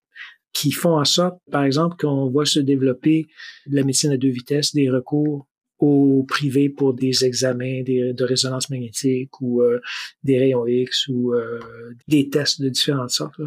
qui 0.53 0.72
font 0.72 1.00
en 1.00 1.05
sorte, 1.05 1.38
par 1.51 1.63
exemple, 1.63 1.96
qu'on 1.98 2.29
voit 2.29 2.46
se 2.46 2.60
développer 2.60 3.27
la 3.67 3.84
médecine 3.84 4.12
à 4.12 4.17
deux 4.17 4.29
vitesses, 4.29 4.74
des 4.74 4.89
recours 4.89 5.48
au 5.81 6.24
privé 6.27 6.70
pour 6.70 6.93
des 6.93 7.25
examens 7.25 7.81
de 7.84 8.24
résonance 8.24 8.70
magnétique 8.70 9.41
ou 9.41 9.62
euh, 9.62 9.79
des 10.24 10.38
rayons 10.38 10.67
X 10.67 11.08
ou 11.08 11.34
euh, 11.34 11.60
des 12.08 12.29
tests 12.29 12.62
de 12.62 12.70
différentes 12.70 13.10
sortes. 13.10 13.41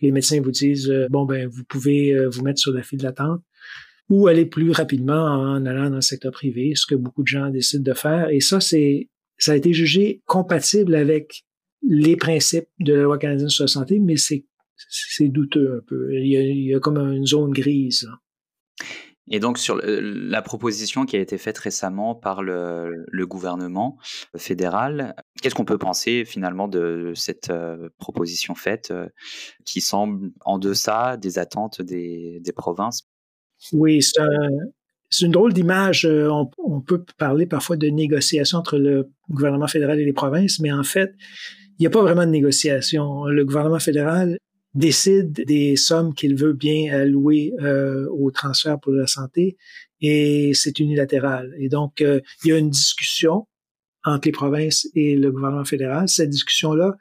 Les 0.00 0.12
médecins 0.12 0.40
vous 0.40 0.52
disent 0.52 0.88
euh, 0.88 1.08
bon 1.10 1.24
ben 1.24 1.48
vous 1.48 1.64
pouvez 1.64 2.14
vous 2.28 2.42
mettre 2.42 2.60
sur 2.60 2.72
la 2.72 2.82
file 2.82 3.00
d'attente 3.00 3.42
ou 4.08 4.28
aller 4.28 4.46
plus 4.46 4.70
rapidement 4.70 5.24
en 5.24 5.66
allant 5.66 5.90
dans 5.90 5.96
le 5.96 6.00
secteur 6.00 6.32
privé, 6.32 6.72
ce 6.74 6.86
que 6.86 6.94
beaucoup 6.94 7.22
de 7.22 7.28
gens 7.28 7.48
décident 7.50 7.82
de 7.82 7.94
faire. 7.94 8.28
Et 8.30 8.40
ça, 8.40 8.60
c'est 8.60 9.08
ça 9.40 9.52
a 9.52 9.56
été 9.56 9.72
jugé 9.72 10.22
compatible 10.26 10.94
avec 10.94 11.44
les 11.82 12.16
principes 12.16 12.68
de 12.78 12.94
la 12.94 13.02
loi 13.02 13.18
canadienne 13.18 13.48
sur 13.48 13.64
la 13.64 13.68
santé, 13.68 13.98
mais 13.98 14.16
c'est 14.16 14.44
c'est 14.88 15.28
douteux 15.28 15.76
un 15.76 15.84
peu. 15.86 16.14
Il 16.14 16.26
y, 16.26 16.36
a, 16.36 16.40
il 16.40 16.64
y 16.64 16.74
a 16.74 16.80
comme 16.80 16.96
une 16.96 17.26
zone 17.26 17.50
grise. 17.50 18.08
Et 19.30 19.38
donc 19.38 19.58
sur 19.58 19.80
la 19.84 20.42
proposition 20.42 21.06
qui 21.06 21.16
a 21.16 21.20
été 21.20 21.38
faite 21.38 21.56
récemment 21.58 22.16
par 22.16 22.42
le, 22.42 23.06
gouvernement 23.26 23.96
fédéral, 24.36 25.14
qu'est-ce 25.40 25.54
qu'on 25.54 25.64
peut 25.64 25.78
penser 25.78 26.24
finalement 26.24 26.66
de 26.66 27.12
cette 27.14 27.50
euh, 27.50 27.90
proposition 27.98 28.56
faite 28.56 28.90
euh, 28.90 29.06
qui 29.64 29.80
semble 29.80 30.32
en 30.44 30.58
deçà 30.58 31.16
des 31.16 31.38
attentes 31.38 31.80
des, 31.80 32.42
provinces? 32.56 33.08
Oui, 33.72 34.02
c'est 34.02 34.20
une 35.20 35.32
drôle 35.32 35.52
d'image. 35.52 36.04
Euh, 36.04 36.28
on, 36.30 36.50
on, 36.58 36.80
peut 36.80 37.04
parler 37.18 37.46
parfois 37.46 37.76
de 37.76 37.88
négociation 37.88 38.58
entre 38.58 38.78
le 38.78 39.10
gouvernement 39.28 39.68
fédéral 39.68 40.00
et 40.00 40.04
les 40.04 40.12
provinces, 40.12 40.60
mais 40.60 40.72
en 40.72 40.84
fait, 40.84 41.12
il 41.78 41.82
n'y 41.82 41.86
a 41.86 41.90
pas 41.90 42.02
vraiment 42.02 42.26
de 42.26 42.30
négociation. 42.30 43.24
Le 43.24 43.44
gouvernement 43.44 43.78
fédéral 43.78 44.38
décide 44.74 45.32
des 45.32 45.76
sommes 45.76 46.14
qu'il 46.14 46.36
veut 46.36 46.52
bien 46.52 46.94
allouer 46.94 47.52
euh, 47.60 48.06
au 48.10 48.30
transfert 48.30 48.78
pour 48.78 48.92
la 48.92 49.06
santé 49.06 49.56
et 50.00 50.52
c'est 50.54 50.78
unilatéral. 50.78 51.54
Et 51.58 51.68
donc, 51.68 52.00
euh, 52.00 52.20
il 52.44 52.50
y 52.50 52.52
a 52.52 52.58
une 52.58 52.70
discussion 52.70 53.46
entre 54.04 54.28
les 54.28 54.32
provinces 54.32 54.88
et 54.94 55.16
le 55.16 55.30
gouvernement 55.30 55.64
fédéral. 55.64 56.08
Cette 56.08 56.30
discussion-là, 56.30 56.96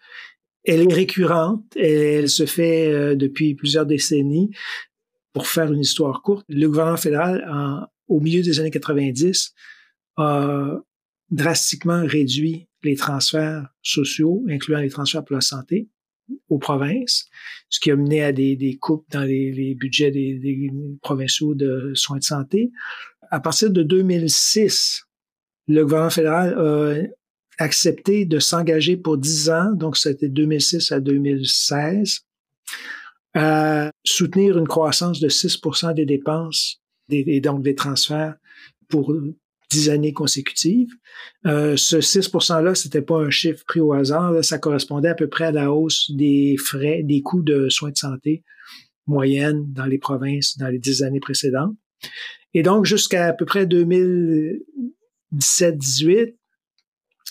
elle 0.66 0.90
est 0.90 0.94
récurrente, 0.94 1.64
elle, 1.76 2.30
se 2.30 2.46
fait 2.46 2.92
euh, 2.92 3.16
depuis 3.16 3.56
plusieurs 3.56 3.86
décennies. 3.86 4.50
Pour 5.32 5.46
faire 5.46 5.72
une 5.72 5.82
histoire 5.82 6.24
courte, 6.24 6.46
le 6.50 6.68
gouvernement 6.68 6.98
fédéral, 6.98 7.46
en, 7.48 7.86
au 8.10 8.20
milieu 8.20 8.42
des 8.42 8.60
années 8.60 8.72
90, 8.72 9.54
a 10.18 10.78
drastiquement 11.32 12.04
réduit 12.06 12.68
les 12.84 12.96
transferts 12.96 13.68
sociaux, 13.82 14.44
incluant 14.50 14.80
les 14.80 14.90
transferts 14.90 15.24
pour 15.24 15.36
la 15.36 15.42
santé, 15.42 15.88
aux 16.50 16.60
provinces, 16.60 17.28
ce 17.70 17.80
qui 17.80 17.92
a 17.92 17.96
mené 17.96 18.24
à 18.24 18.32
des, 18.32 18.78
coupes 18.80 19.06
dans 19.12 19.24
les, 19.24 19.76
budgets 19.76 20.12
des, 20.12 20.72
provinciaux 21.02 21.56
de 21.56 21.92
soins 21.96 22.18
de 22.18 22.24
santé. 22.24 22.72
À 23.32 23.40
partir 23.40 23.72
de 23.72 23.84
2006, 23.84 25.04
le 25.68 25.84
gouvernement 25.84 26.10
fédéral 26.10 26.58
a 26.58 27.64
accepté 27.64 28.26
de 28.26 28.40
s'engager 28.40 28.98
pour 28.98 29.18
10 29.18 29.50
ans, 29.50 29.72
donc 29.74 29.98
c'était 29.98 30.30
2006 30.30 30.92
à 30.92 31.00
2016, 31.00 32.22
à 33.34 33.92
soutenir 34.04 34.58
une 34.58 34.68
croissance 34.68 35.20
de 35.20 35.30
6% 35.30 35.94
des 35.94 36.06
dépenses 36.06 36.79
et 37.10 37.42
donc 37.42 37.64
des 37.64 37.76
transferts 37.76 38.36
pour 38.88 39.14
dix 39.70 39.90
années 39.90 40.14
consécutives. 40.14 40.92
Euh, 41.46 41.78
ce 41.78 42.02
6 42.02 42.30
%-là, 42.30 42.76
c'était 42.76 43.02
pas 43.02 43.18
un 43.18 43.30
chiffre 43.30 43.64
pris 43.66 43.80
au 43.80 43.94
hasard. 43.94 44.44
ça 44.44 44.58
correspondait 44.58 45.10
à 45.10 45.16
peu 45.16 45.28
près 45.28 45.46
à 45.46 45.52
la 45.52 45.72
hausse 45.72 46.12
des 46.12 46.56
frais, 46.58 47.04
des 47.04 47.22
coûts 47.22 47.44
de 47.44 47.70
soins 47.70 47.92
de 47.92 47.98
santé 47.98 48.44
moyenne 49.08 49.66
dans 49.74 49.86
les 49.86 49.98
provinces 49.98 50.58
dans 50.58 50.68
les 50.68 50.80
dix 50.80 51.04
années 51.04 51.20
précédentes. 51.20 51.76
Et 52.54 52.64
donc, 52.64 52.86
jusqu'à 52.86 53.28
à 53.28 53.34
peu 53.34 53.46
près 53.46 53.66
2017-18, 53.66 56.36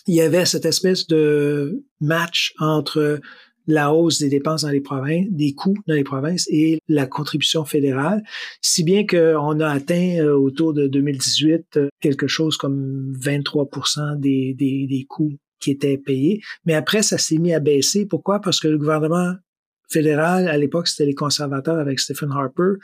il 0.07 0.15
y 0.15 0.21
avait 0.21 0.45
cette 0.45 0.65
espèce 0.65 1.07
de 1.07 1.85
match 2.01 2.55
entre 2.59 3.21
la 3.69 3.93
hausse 3.93 4.19
des 4.19 4.31
dépenses 4.31 4.63
dans 4.63 4.71
les 4.71 4.81
provinces, 4.81 5.27
des 5.31 5.53
coûts 5.53 5.77
dans 5.87 5.95
les 5.95 6.03
provinces 6.03 6.49
et 6.51 6.81
la 6.89 7.07
contribution 7.07 7.65
fédérale, 7.65 8.25
si 8.63 8.83
bien 8.83 9.07
qu'on 9.07 9.61
a 9.61 9.69
atteint 9.69 10.17
euh, 10.19 10.35
autour 10.35 10.73
de 10.73 10.89
2018 10.89 11.77
euh, 11.77 11.89
quelque 12.01 12.27
chose 12.27 12.57
comme 12.57 13.13
23% 13.21 14.19
des, 14.19 14.55
des, 14.55 14.87
des 14.89 15.05
coûts 15.05 15.37
qui 15.61 15.71
étaient 15.71 15.99
payés. 15.99 16.41
Mais 16.65 16.75
après, 16.75 17.03
ça 17.03 17.19
s'est 17.19 17.37
mis 17.37 17.53
à 17.53 17.61
baisser. 17.61 18.07
Pourquoi? 18.07 18.41
Parce 18.41 18.59
que 18.59 18.69
le 18.69 18.79
gouvernement 18.79 19.35
fédéral, 19.91 20.49
à 20.49 20.57
l'époque, 20.57 20.89
c'était 20.89 21.07
les 21.07 21.15
conservateurs 21.15 21.79
avec 21.79 22.01
Stephen 22.01 22.31
Harper, 22.33 22.75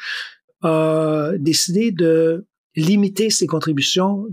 a 0.63 1.33
décidé 1.39 1.93
de 1.93 2.47
limiter 2.77 3.31
ses 3.31 3.47
contributions 3.47 4.27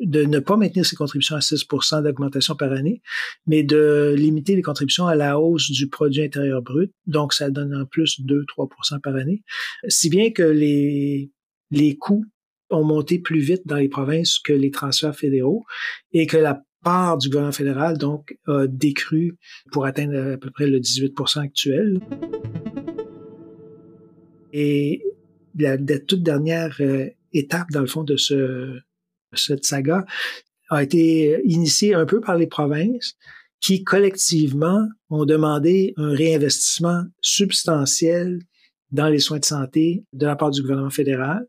de 0.00 0.24
ne 0.24 0.38
pas 0.38 0.56
maintenir 0.56 0.86
ses 0.86 0.96
contributions 0.96 1.36
à 1.36 1.40
6% 1.40 2.02
d'augmentation 2.02 2.54
par 2.54 2.72
année, 2.72 3.02
mais 3.46 3.62
de 3.62 4.14
limiter 4.16 4.56
les 4.56 4.62
contributions 4.62 5.06
à 5.06 5.14
la 5.14 5.38
hausse 5.38 5.70
du 5.70 5.88
produit 5.88 6.22
intérieur 6.22 6.62
brut. 6.62 6.92
Donc, 7.06 7.34
ça 7.34 7.50
donne 7.50 7.74
en 7.74 7.84
plus 7.84 8.20
2-3% 8.20 9.00
par 9.00 9.14
année. 9.16 9.42
Si 9.88 10.08
bien 10.08 10.30
que 10.30 10.42
les, 10.42 11.30
les 11.70 11.96
coûts 11.96 12.24
ont 12.70 12.84
monté 12.84 13.18
plus 13.18 13.40
vite 13.40 13.62
dans 13.66 13.76
les 13.76 13.88
provinces 13.88 14.38
que 14.38 14.52
les 14.52 14.70
transferts 14.70 15.16
fédéraux 15.16 15.64
et 16.12 16.26
que 16.26 16.36
la 16.36 16.62
part 16.82 17.18
du 17.18 17.28
gouvernement 17.28 17.52
fédéral, 17.52 17.98
donc, 17.98 18.38
a 18.46 18.66
décru 18.66 19.36
pour 19.70 19.84
atteindre 19.84 20.34
à 20.34 20.36
peu 20.38 20.50
près 20.50 20.66
le 20.66 20.78
18% 20.78 21.40
actuel. 21.40 22.00
Et 24.52 25.02
la, 25.58 25.76
toute 25.98 26.22
dernière 26.22 26.76
euh, 26.80 27.08
étape, 27.32 27.70
dans 27.70 27.80
le 27.80 27.86
fond, 27.86 28.02
de 28.02 28.16
ce, 28.16 28.80
cette 29.34 29.64
saga 29.64 30.04
a 30.70 30.82
été 30.82 31.40
initiée 31.44 31.94
un 31.94 32.06
peu 32.06 32.20
par 32.20 32.36
les 32.36 32.46
provinces 32.46 33.16
qui 33.60 33.84
collectivement 33.84 34.88
ont 35.10 35.26
demandé 35.26 35.92
un 35.96 36.10
réinvestissement 36.10 37.04
substantiel 37.20 38.40
dans 38.90 39.08
les 39.08 39.18
soins 39.18 39.38
de 39.38 39.44
santé 39.44 40.04
de 40.12 40.26
la 40.26 40.34
part 40.34 40.50
du 40.50 40.62
gouvernement 40.62 40.90
fédéral, 40.90 41.46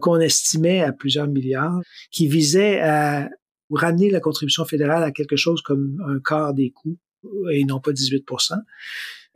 qu'on 0.00 0.18
estimait 0.18 0.80
à 0.80 0.92
plusieurs 0.92 1.28
milliards, 1.28 1.80
qui 2.10 2.26
visait 2.26 2.80
à 2.80 3.28
ramener 3.70 4.10
la 4.10 4.20
contribution 4.20 4.64
fédérale 4.64 5.02
à 5.04 5.12
quelque 5.12 5.36
chose 5.36 5.62
comme 5.62 6.02
un 6.06 6.18
quart 6.18 6.54
des 6.54 6.70
coûts 6.70 6.98
et 7.52 7.64
non 7.64 7.80
pas 7.80 7.92
18 7.92 8.24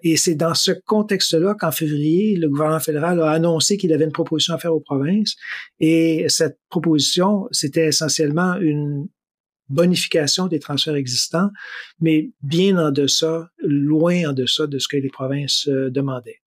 et 0.03 0.17
c'est 0.17 0.35
dans 0.35 0.55
ce 0.55 0.73
contexte-là 0.73 1.55
qu'en 1.59 1.73
février, 1.73 2.37
le 2.37 2.49
gouvernement 2.49 2.81
fédéral 2.81 3.21
a 3.21 3.31
annoncé 3.31 3.77
qu'il 3.77 3.93
avait 3.93 4.05
une 4.05 4.13
proposition 4.13 4.55
à 4.55 4.59
faire 4.59 4.75
aux 4.75 4.81
provinces. 4.81 5.37
Et 5.81 6.27
cette 6.29 6.59
proposition, 6.69 7.49
c'était 7.51 7.87
essentiellement 7.87 8.57
une 8.57 9.09
bonification 9.69 10.47
des 10.47 10.61
transferts 10.61 10.95
existants, 10.95 11.51
mais 12.01 12.31
bien 12.43 12.79
en 12.79 12.91
deçà, 12.91 13.51
loin 13.59 14.31
en 14.31 14.33
deçà 14.33 14.67
de 14.67 14.79
ce 14.79 14.87
que 14.87 14.97
les 14.97 15.09
provinces 15.09 15.67
euh, 15.69 15.91
demandaient. 15.91 16.41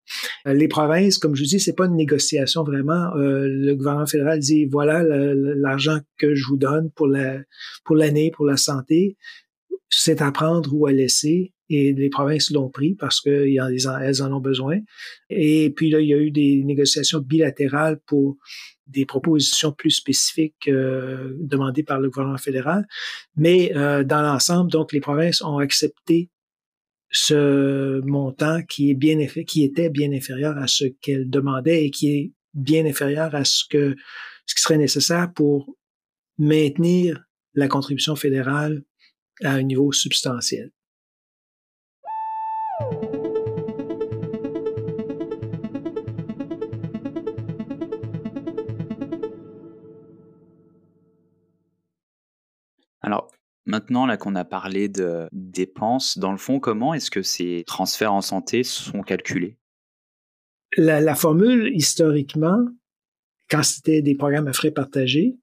Euh, 0.47 0.53
les 0.53 0.67
provinces, 0.67 1.17
comme 1.17 1.35
je 1.35 1.43
vous 1.43 1.49
dis, 1.49 1.59
c'est 1.59 1.75
pas 1.75 1.85
une 1.85 1.95
négociation 1.95 2.63
vraiment. 2.63 3.13
Euh, 3.15 3.45
le 3.47 3.75
gouvernement 3.75 4.05
fédéral 4.05 4.39
dit 4.39 4.65
voilà 4.65 5.03
l'argent 5.03 5.99
que 6.17 6.33
je 6.33 6.45
vous 6.47 6.57
donne 6.57 6.91
pour 6.91 7.07
la 7.07 7.39
pour 7.83 7.95
l'année 7.95 8.31
pour 8.31 8.45
la 8.45 8.57
santé, 8.57 9.17
c'est 9.89 10.21
à 10.21 10.31
prendre 10.31 10.73
ou 10.73 10.87
à 10.87 10.91
laisser 10.91 11.53
et 11.69 11.93
les 11.93 12.09
provinces 12.09 12.49
l'ont 12.51 12.69
pris 12.69 12.95
parce 12.95 13.21
qu'elles 13.21 14.21
en 14.21 14.33
ont 14.33 14.39
besoin. 14.39 14.79
Et 15.29 15.71
puis 15.75 15.89
là, 15.91 15.99
il 15.99 16.07
y 16.07 16.13
a 16.13 16.17
eu 16.17 16.31
des 16.31 16.63
négociations 16.63 17.19
bilatérales 17.19 17.99
pour 18.05 18.37
des 18.87 19.05
propositions 19.05 19.71
plus 19.71 19.91
spécifiques 19.91 20.67
euh, 20.67 21.35
demandées 21.39 21.83
par 21.83 21.99
le 21.99 22.09
gouvernement 22.09 22.39
fédéral. 22.39 22.87
Mais 23.35 23.71
euh, 23.75 24.03
dans 24.03 24.21
l'ensemble, 24.21 24.71
donc, 24.71 24.91
les 24.93 24.99
provinces 24.99 25.43
ont 25.43 25.59
accepté 25.59 26.29
ce 27.11 28.01
montant 28.01 28.61
qui 28.63 28.91
est 28.91 28.95
bien 28.95 29.17
qui 29.47 29.63
était 29.63 29.89
bien 29.89 30.11
inférieur 30.11 30.57
à 30.57 30.67
ce 30.67 30.85
qu'elles 30.85 31.29
demandaient 31.29 31.85
et 31.85 31.91
qui 31.91 32.11
est 32.11 32.31
bien 32.53 32.85
inférieur 32.85 33.33
à 33.33 33.45
ce 33.45 33.63
que 33.67 33.95
ce 34.45 34.55
qui 34.55 34.61
serait 34.61 34.77
nécessaire 34.77 35.31
pour 35.33 35.75
maintenir 36.37 37.23
la 37.53 37.67
contribution 37.67 38.15
fédérale 38.15 38.83
à 39.43 39.53
un 39.53 39.63
niveau 39.63 39.91
substantiel. 39.91 40.71
Maintenant 53.69 54.05
là 54.05 54.17
qu'on 54.17 54.35
a 54.35 54.43
parlé 54.43 54.89
de 54.89 55.27
dépenses, 55.31 56.17
dans 56.17 56.31
le 56.31 56.37
fond, 56.37 56.59
comment 56.59 56.93
est-ce 56.93 57.11
que 57.11 57.21
ces 57.21 57.63
transferts 57.65 58.13
en 58.13 58.21
santé 58.21 58.63
sont 58.63 59.01
calculés? 59.01 59.57
La, 60.77 61.15
formule, 61.15 61.71
historiquement, 61.73 62.65
quand 63.49 63.63
c'était 63.63 64.01
des 64.01 64.15
programmes 64.15 64.47
à 64.47 64.53
frais 64.53 64.71
partagés, 64.71 65.37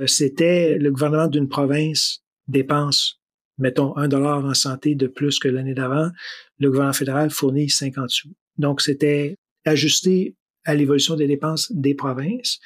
euh, 0.00 0.06
c'était 0.06 0.78
le 0.78 0.90
gouvernement 0.90 1.26
d'une 1.26 1.48
province 1.48 2.22
dépense 2.48 3.20
mettons, 3.58 3.96
un 3.96 4.08
dollar 4.08 4.44
en 4.44 4.54
santé 4.54 4.94
de 4.94 5.06
plus 5.06 5.38
que 5.38 5.48
l'année 5.48 5.74
d'avant, 5.74 6.10
le 6.58 6.68
gouvernement 6.68 6.92
fédéral 6.92 7.30
fournit 7.30 7.70
50 7.70 8.10
sous. 8.10 8.30
Donc, 8.58 8.80
c'était 8.80 9.36
ajusté 9.64 10.34
à 10.64 10.74
l'évolution 10.74 11.16
des 11.16 11.26
dépenses 11.26 11.70
des 11.72 11.94
provinces. 11.94 12.60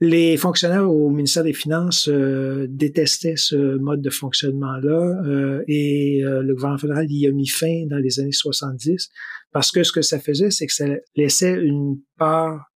Les 0.00 0.36
fonctionnaires 0.36 0.88
au 0.88 1.10
ministère 1.10 1.42
des 1.42 1.52
Finances 1.52 2.08
euh, 2.08 2.66
détestaient 2.68 3.36
ce 3.36 3.76
mode 3.78 4.00
de 4.00 4.10
fonctionnement-là 4.10 5.22
euh, 5.26 5.64
et 5.66 6.22
euh, 6.22 6.40
le 6.42 6.54
gouvernement 6.54 6.78
fédéral 6.78 7.10
y 7.10 7.26
a 7.26 7.32
mis 7.32 7.48
fin 7.48 7.84
dans 7.86 7.96
les 7.96 8.20
années 8.20 8.30
70 8.30 9.08
parce 9.50 9.72
que 9.72 9.82
ce 9.82 9.90
que 9.90 10.02
ça 10.02 10.20
faisait, 10.20 10.52
c'est 10.52 10.66
que 10.66 10.72
ça 10.72 10.86
laissait 11.16 11.52
une 11.52 12.00
part 12.16 12.70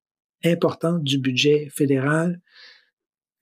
importante 0.45 1.05
du 1.05 1.19
budget 1.19 1.69
fédéral 1.73 2.41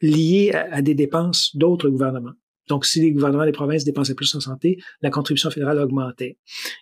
liée 0.02 0.52
à 0.52 0.82
des 0.82 0.94
dépenses 0.94 1.56
d'autres 1.56 1.88
gouvernements. 1.88 2.34
Donc, 2.68 2.86
si 2.86 3.00
les 3.00 3.12
gouvernements 3.12 3.44
des 3.44 3.52
provinces 3.52 3.84
dépensaient 3.84 4.14
plus 4.14 4.34
en 4.34 4.40
santé, 4.40 4.78
la 5.00 5.10
contribution 5.10 5.50
fédérale 5.50 5.78
augmentait. 5.78 6.38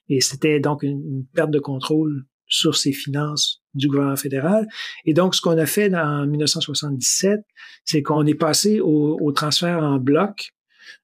Et 0.09 0.21
c'était 0.21 0.61
donc 0.61 0.83
une, 0.83 1.25
perte 1.35 1.51
de 1.51 1.59
contrôle 1.59 2.25
sur 2.49 2.77
ces 2.77 2.93
finances 2.93 3.63
du 3.75 3.89
gouvernement 3.89 4.17
fédéral. 4.17 4.67
Et 5.05 5.15
donc, 5.15 5.35
ce 5.35 5.41
qu'on 5.41 5.59
a 5.59 5.67
fait 5.67 5.95
en 5.95 6.27
1977, 6.27 7.41
c'est 7.85 8.03
qu'on 8.03 8.27
est 8.27 8.35
passé 8.35 8.81
au, 8.81 9.33
transfert 9.33 9.83
en 9.83 9.99
bloc 9.99 10.51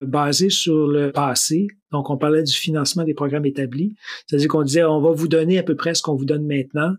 basé 0.01 0.51
sur 0.51 0.89
le 0.89 1.13
passé. 1.13 1.69
Donc, 1.93 2.11
on 2.11 2.17
parlait 2.17 2.43
du 2.43 2.53
financement 2.53 3.05
des 3.05 3.15
programmes 3.15 3.47
établis. 3.47 3.95
C'est-à-dire 4.27 4.49
qu'on 4.49 4.63
disait, 4.63 4.85
on 4.85 5.01
va 5.01 5.13
vous 5.13 5.29
donner 5.29 5.59
à 5.59 5.63
peu 5.63 5.77
près 5.77 5.95
ce 5.95 6.03
qu'on 6.03 6.17
vous 6.17 6.25
donne 6.25 6.47
maintenant, 6.47 6.95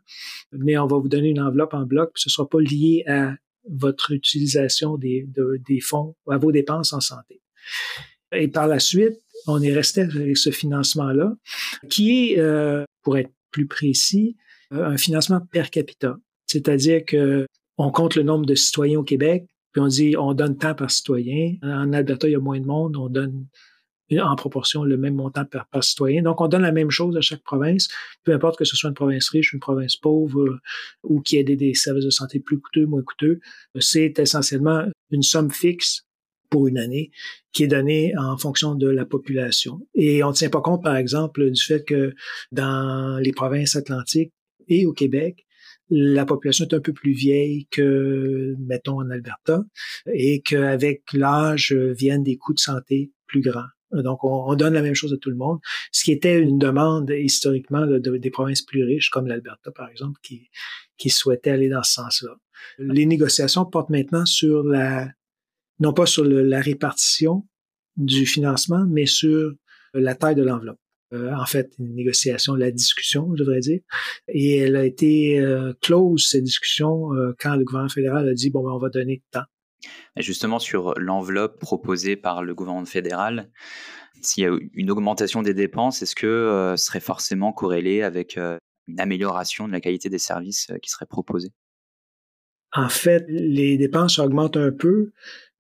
mais 0.52 0.78
on 0.78 0.86
va 0.86 0.98
vous 0.98 1.10
donner 1.10 1.30
une 1.30 1.42
enveloppe 1.42 1.74
en 1.74 1.86
bloc, 1.86 2.12
puis 2.14 2.22
ce 2.22 2.30
ne 2.30 2.32
sera 2.32 2.48
pas 2.48 2.62
lié 2.62 3.04
à 3.08 3.34
votre 3.70 4.12
utilisation 4.12 4.98
des, 4.98 5.28
des 5.68 5.80
fonds, 5.80 6.16
à 6.30 6.38
vos 6.38 6.52
dépenses 6.52 6.94
en 6.94 7.02
santé. 7.02 7.42
Et 8.32 8.48
par 8.48 8.68
la 8.68 8.80
suite, 8.80 9.20
on 9.48 9.62
est 9.62 9.74
resté 9.74 10.02
avec 10.02 10.38
ce 10.38 10.50
financement-là, 10.50 11.34
qui 11.90 12.34
est, 12.34 12.40
euh, 12.40 12.84
pour 13.04 13.18
être 13.18 13.32
plus 13.56 13.68
précis, 13.68 14.36
euh, 14.74 14.86
un 14.86 14.98
financement 14.98 15.40
per 15.40 15.70
capita. 15.72 16.18
C'est-à-dire 16.46 17.06
que 17.06 17.48
on 17.78 17.90
compte 17.90 18.16
le 18.16 18.24
nombre 18.24 18.46
de 18.46 18.56
citoyens 18.56 19.00
au 19.00 19.04
Québec, 19.04 19.46
puis 19.72 19.82
on 19.82 19.88
dit 19.88 20.16
on 20.18 20.34
donne 20.34 20.58
tant 20.58 20.76
par 20.76 20.92
citoyen. 20.92 21.56
En 21.64 21.94
Alberta, 21.94 22.28
il 22.28 22.32
y 22.32 22.36
a 22.36 22.40
moins 22.40 22.60
de 22.60 22.66
monde, 22.66 22.98
on 22.98 23.08
donne 23.08 23.48
en 24.12 24.36
proportion 24.36 24.84
le 24.84 24.98
même 24.98 25.16
montant 25.16 25.46
par, 25.46 25.84
citoyen. 25.84 26.22
Donc, 26.22 26.42
on 26.42 26.48
donne 26.48 26.62
la 26.62 26.72
même 26.74 26.92
chose 26.92 27.16
à 27.18 27.22
chaque 27.22 27.44
province, 27.44 27.88
peu 28.24 28.34
importe 28.34 28.58
que 28.58 28.66
ce 28.66 28.76
soit 28.76 28.90
une 28.90 28.94
province 28.94 29.30
riche, 29.30 29.54
une 29.54 29.60
province 29.60 29.96
pauvre 29.96 30.42
euh, 30.42 30.60
ou 31.04 31.22
qui 31.22 31.38
ait 31.38 31.44
des, 31.44 31.56
des 31.56 31.74
services 31.74 32.06
de 32.06 32.12
santé 32.12 32.40
plus 32.40 32.60
coûteux, 32.60 32.86
moins 32.86 33.02
coûteux. 33.02 33.40
C'est 33.80 34.20
essentiellement 34.20 34.86
une 35.12 35.24
somme 35.24 35.50
fixe 35.50 36.05
pour 36.56 36.70
une 36.70 36.78
année 36.78 37.12
qui 37.52 37.66
est 37.66 37.68
donné 37.68 38.14
en 38.18 38.38
fonction 38.38 38.76
de 38.76 38.88
la 38.88 39.04
population. 39.04 39.86
Et 39.94 40.24
on 40.24 40.30
ne 40.30 40.34
tient 40.34 40.48
pas 40.50 40.62
compte, 40.62 40.82
par 40.82 40.96
exemple, 40.96 41.52
du 41.52 41.62
fait 41.62 41.84
que 41.84 42.14
dans 42.54 43.20
les 43.22 43.34
provinces 43.34 43.76
atlantiques 43.76 44.32
et 44.70 44.86
au 44.86 44.94
Québec, 44.94 45.46
la 45.90 46.26
population 46.26 46.66
est 46.66 46.74
un 46.74 46.80
peu 46.80 46.94
plus 46.94 47.12
vieille 47.12 47.68
que, 47.72 48.56
mettons, 48.58 49.02
en 49.02 49.10
Alberta, 49.10 49.66
et 50.14 50.40
qu'avec 50.44 51.02
l'âge 51.12 51.74
viennent 51.74 52.24
des 52.24 52.38
coûts 52.38 52.54
de 52.54 52.60
santé 52.60 53.12
plus 53.28 53.42
grands. 53.42 53.68
Donc, 53.92 54.24
on, 54.24 54.56
donne 54.56 54.74
la 54.74 54.82
même 54.82 54.96
chose 54.96 55.12
à 55.12 55.18
tout 55.18 55.30
le 55.30 55.36
monde, 55.36 55.60
ce 55.92 56.06
qui 56.06 56.14
était 56.14 56.40
une 56.40 56.58
demande 56.58 57.10
historiquement 57.10 57.86
des 57.86 58.32
provinces 58.32 58.62
plus 58.62 58.86
riches, 58.86 59.10
comme 59.10 59.28
l'Alberta, 59.28 59.72
par 59.72 59.90
exemple, 59.90 60.22
qui, 60.24 60.50
qui 60.98 61.10
souhaitaient 61.10 61.52
aller 61.52 61.68
dans 61.68 61.84
ce 61.84 61.96
sens-là. 61.96 62.38
Les 62.80 63.06
négociations 63.06 63.66
portent 63.66 63.90
maintenant 63.90 64.26
sur 64.26 64.64
la, 64.64 65.10
non 65.80 65.94
pas 65.94 66.06
sur 66.06 66.24
la 66.26 66.62
répartition 66.62 67.48
du 67.98 68.26
financement, 68.26 68.86
mais 68.88 69.06
sur 69.06 69.54
la 69.94 70.16
taille 70.16 70.36
de 70.36 70.44
l'enveloppe. 70.44 70.80
Euh, 71.14 71.34
en 71.34 71.46
fait, 71.46 71.72
une 71.80 71.96
négociation, 71.96 72.56
la 72.56 72.72
discussion, 72.72 73.30
je 73.36 73.44
devrais 73.44 73.60
dire. 73.60 73.80
Et 74.28 74.58
elle 74.58 74.76
a 74.76 74.86
été 74.86 75.40
euh, 75.40 75.74
close, 75.82 76.28
cette 76.28 76.44
discussion, 76.44 77.14
euh, 77.14 77.34
quand 77.40 77.56
le 77.56 77.64
gouvernement 77.64 77.90
fédéral 77.90 78.28
a 78.28 78.34
dit, 78.34 78.50
bon, 78.50 78.64
ben, 78.64 78.72
on 78.72 78.80
va 78.80 78.90
donner 78.90 79.24
tant. 79.32 79.44
Justement, 80.18 80.60
sur 80.60 80.94
l'enveloppe 80.98 81.60
proposée 81.60 82.16
par 82.16 82.44
le 82.44 82.56
gouvernement 82.56 82.86
fédéral, 82.86 83.52
s'il 84.22 84.44
y 84.44 84.48
a 84.48 84.58
une 84.74 84.90
augmentation 84.90 85.44
des 85.44 85.54
dépenses, 85.54 86.02
est-ce 86.02 86.16
que 86.16 86.74
ce 86.76 86.84
serait 86.84 87.00
forcément 87.00 87.54
corrélé 87.54 88.02
avec 88.02 88.38
une 88.38 89.00
amélioration 89.00 89.68
de 89.68 89.74
la 89.74 89.82
qualité 89.82 90.10
des 90.10 90.18
services 90.18 90.72
qui 90.82 90.90
serait 90.90 91.06
proposée 91.06 91.52
En 92.76 92.90
fait, 92.90 93.26
les 93.30 93.78
dépenses 93.78 94.20
augmentent 94.20 94.58
un 94.58 94.72
peu, 94.72 95.12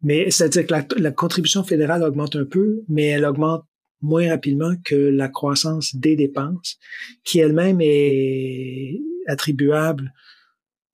mais 0.01 0.30
c'est-à-dire 0.32 0.67
que 0.67 0.99
la, 0.99 1.12
contribution 1.12 1.63
fédérale 1.63 2.04
augmente 2.04 2.36
un 2.36 2.45
peu, 2.45 2.84
mais 2.89 3.06
elle 3.06 3.25
augmente 3.25 3.63
moins 4.01 4.30
rapidement 4.30 4.73
que 4.84 4.95
la 4.95 5.30
croissance 5.30 5.95
des 5.95 6.15
dépenses, 6.15 6.78
qui 7.23 7.39
elle-même 7.39 7.80
est 7.82 8.99
attribuable 9.28 10.12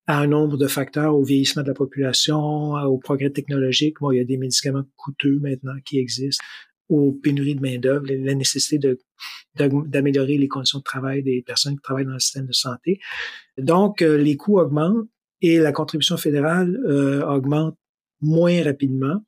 à 0.06 0.20
un 0.20 0.28
nombre 0.28 0.56
de 0.56 0.66
facteurs, 0.66 1.14
au 1.14 1.24
vieillissement 1.24 1.62
de 1.62 1.68
la 1.68 1.74
population, 1.74 2.72
au 2.72 2.98
progrès 2.98 3.30
technologique. 3.30 3.96
Bon, 4.00 4.12
il 4.12 4.18
y 4.18 4.20
a 4.20 4.24
des 4.24 4.38
médicaments 4.38 4.84
coûteux 4.96 5.38
maintenant 5.40 5.74
qui 5.84 5.98
existent, 5.98 6.44
aux 6.88 7.12
pénuries 7.12 7.54
de 7.54 7.60
main-d'œuvre, 7.60 8.06
la 8.08 8.34
nécessité 8.34 8.78
d'améliorer 9.56 10.38
les 10.38 10.48
conditions 10.48 10.78
de 10.78 10.84
travail 10.84 11.22
des 11.22 11.42
personnes 11.42 11.76
qui 11.76 11.82
travaillent 11.82 12.06
dans 12.06 12.12
le 12.12 12.20
système 12.20 12.46
de 12.46 12.52
santé. 12.52 13.00
Donc, 13.58 14.02
euh, 14.02 14.16
les 14.16 14.36
coûts 14.36 14.58
augmentent 14.58 15.08
et 15.42 15.58
la 15.58 15.72
contribution 15.72 16.16
fédérale 16.16 16.78
euh, 16.86 17.26
augmente 17.26 17.76
moins 18.20 18.62
rapidement, 18.62 19.20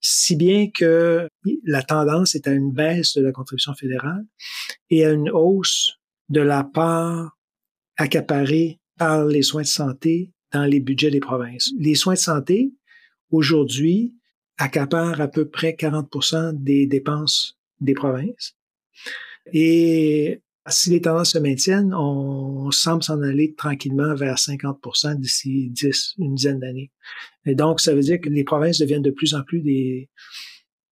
si 0.00 0.36
bien 0.36 0.70
que 0.70 1.28
la 1.64 1.82
tendance 1.82 2.36
est 2.36 2.46
à 2.46 2.52
une 2.52 2.72
baisse 2.72 3.14
de 3.14 3.22
la 3.22 3.32
contribution 3.32 3.74
fédérale 3.74 4.24
et 4.90 5.04
à 5.04 5.10
une 5.10 5.28
hausse 5.28 5.98
de 6.28 6.40
la 6.40 6.62
part 6.62 7.36
accaparée 7.96 8.78
par 8.96 9.24
les 9.24 9.42
soins 9.42 9.62
de 9.62 9.66
santé 9.66 10.32
dans 10.52 10.64
les 10.64 10.78
budgets 10.78 11.10
des 11.10 11.20
provinces. 11.20 11.70
Les 11.78 11.96
soins 11.96 12.14
de 12.14 12.18
santé, 12.18 12.72
aujourd'hui, 13.30 14.14
accaparent 14.56 15.20
à 15.20 15.28
peu 15.28 15.48
près 15.48 15.72
40% 15.72 16.52
des 16.52 16.86
dépenses 16.86 17.58
des 17.80 17.94
provinces. 17.94 18.56
Et 19.52 20.40
si 20.70 20.90
les 20.90 21.00
tendances 21.00 21.32
se 21.32 21.38
maintiennent, 21.38 21.94
on, 21.94 22.70
semble 22.70 23.02
s'en 23.02 23.22
aller 23.22 23.54
tranquillement 23.54 24.14
vers 24.14 24.36
50% 24.36 25.16
d'ici 25.16 25.70
10, 25.70 26.14
une 26.18 26.34
dizaine 26.34 26.60
d'années. 26.60 26.90
Et 27.46 27.54
donc, 27.54 27.80
ça 27.80 27.94
veut 27.94 28.02
dire 28.02 28.20
que 28.20 28.28
les 28.28 28.44
provinces 28.44 28.78
deviennent 28.78 29.02
de 29.02 29.10
plus 29.10 29.34
en 29.34 29.42
plus 29.42 29.60
des, 29.60 30.10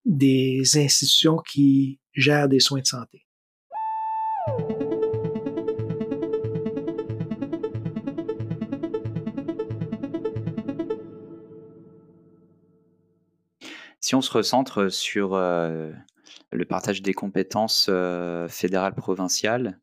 des 0.05 0.63
institutions 0.77 1.39
qui 1.39 2.01
gèrent 2.15 2.49
des 2.49 2.61
soins 2.61 2.81
de 2.81 2.87
santé. 2.87 3.27
Si 14.01 14.15
on 14.15 14.23
se 14.23 14.31
recentre 14.31 14.89
sur 14.89 15.35
euh, 15.35 15.91
le 16.53 16.65
partage 16.65 17.03
des 17.03 17.15
compétences 17.15 17.89
euh, 17.89 18.49
fédérales 18.49 18.95
provinciales. 18.95 19.81